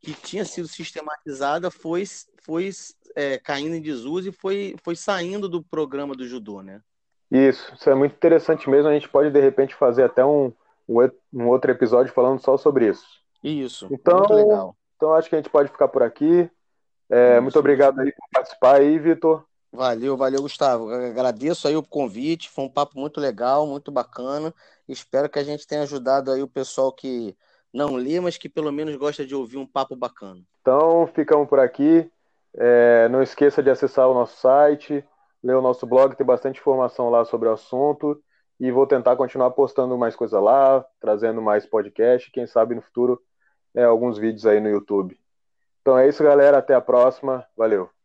que 0.00 0.12
tinha 0.12 0.44
sido 0.44 0.68
sistematizada 0.68 1.70
foi, 1.70 2.04
foi 2.42 2.70
é, 3.14 3.38
caindo 3.38 3.74
em 3.74 3.82
desuso 3.82 4.28
e 4.28 4.32
foi, 4.32 4.76
foi 4.82 4.94
saindo 4.94 5.48
do 5.48 5.62
programa 5.62 6.14
do 6.14 6.26
judô, 6.26 6.62
né? 6.62 6.80
Isso, 7.30 7.74
isso 7.74 7.90
é 7.90 7.94
muito 7.94 8.14
interessante 8.14 8.70
mesmo. 8.70 8.88
A 8.88 8.94
gente 8.94 9.08
pode, 9.08 9.30
de 9.30 9.40
repente, 9.40 9.74
fazer 9.74 10.04
até 10.04 10.24
um, 10.24 10.52
um 10.88 11.48
outro 11.48 11.70
episódio 11.70 12.12
falando 12.12 12.40
só 12.40 12.56
sobre 12.56 12.88
isso. 12.88 13.04
Isso, 13.42 13.88
então, 13.90 14.18
muito 14.18 14.34
legal. 14.34 14.76
Então, 14.96 15.12
acho 15.12 15.28
que 15.28 15.34
a 15.34 15.38
gente 15.38 15.50
pode 15.50 15.70
ficar 15.70 15.88
por 15.88 16.02
aqui. 16.02 16.48
É, 17.08 17.40
muito 17.40 17.58
obrigado 17.58 18.00
aí 18.00 18.12
por 18.12 18.28
participar 18.32 18.76
aí, 18.76 18.98
Vitor. 18.98 19.44
Valeu, 19.76 20.16
valeu, 20.16 20.40
Gustavo. 20.40 20.90
Agradeço 20.90 21.68
aí 21.68 21.76
o 21.76 21.82
convite, 21.82 22.48
foi 22.48 22.64
um 22.64 22.68
papo 22.68 22.98
muito 22.98 23.20
legal, 23.20 23.66
muito 23.66 23.92
bacana. 23.92 24.52
Espero 24.88 25.28
que 25.28 25.38
a 25.38 25.44
gente 25.44 25.66
tenha 25.66 25.82
ajudado 25.82 26.32
aí 26.32 26.42
o 26.42 26.48
pessoal 26.48 26.90
que 26.90 27.36
não 27.74 27.94
lê, 27.94 28.18
mas 28.18 28.38
que 28.38 28.48
pelo 28.48 28.72
menos 28.72 28.96
gosta 28.96 29.26
de 29.26 29.34
ouvir 29.34 29.58
um 29.58 29.66
papo 29.66 29.94
bacana. 29.94 30.40
Então, 30.62 31.06
ficamos 31.08 31.46
por 31.46 31.60
aqui. 31.60 32.10
É, 32.54 33.06
não 33.10 33.22
esqueça 33.22 33.62
de 33.62 33.68
acessar 33.68 34.08
o 34.08 34.14
nosso 34.14 34.40
site, 34.40 35.04
ler 35.42 35.54
o 35.54 35.60
nosso 35.60 35.86
blog, 35.86 36.16
tem 36.16 36.26
bastante 36.26 36.58
informação 36.58 37.10
lá 37.10 37.26
sobre 37.26 37.46
o 37.46 37.52
assunto. 37.52 38.18
E 38.58 38.72
vou 38.72 38.86
tentar 38.86 39.14
continuar 39.16 39.50
postando 39.50 39.98
mais 39.98 40.16
coisa 40.16 40.40
lá, 40.40 40.82
trazendo 40.98 41.42
mais 41.42 41.66
podcast, 41.66 42.30
quem 42.30 42.46
sabe 42.46 42.74
no 42.74 42.80
futuro 42.80 43.20
é, 43.74 43.84
alguns 43.84 44.16
vídeos 44.16 44.46
aí 44.46 44.58
no 44.58 44.70
YouTube. 44.70 45.20
Então 45.82 45.98
é 45.98 46.08
isso, 46.08 46.24
galera. 46.24 46.56
Até 46.56 46.74
a 46.74 46.80
próxima. 46.80 47.46
Valeu. 47.54 47.95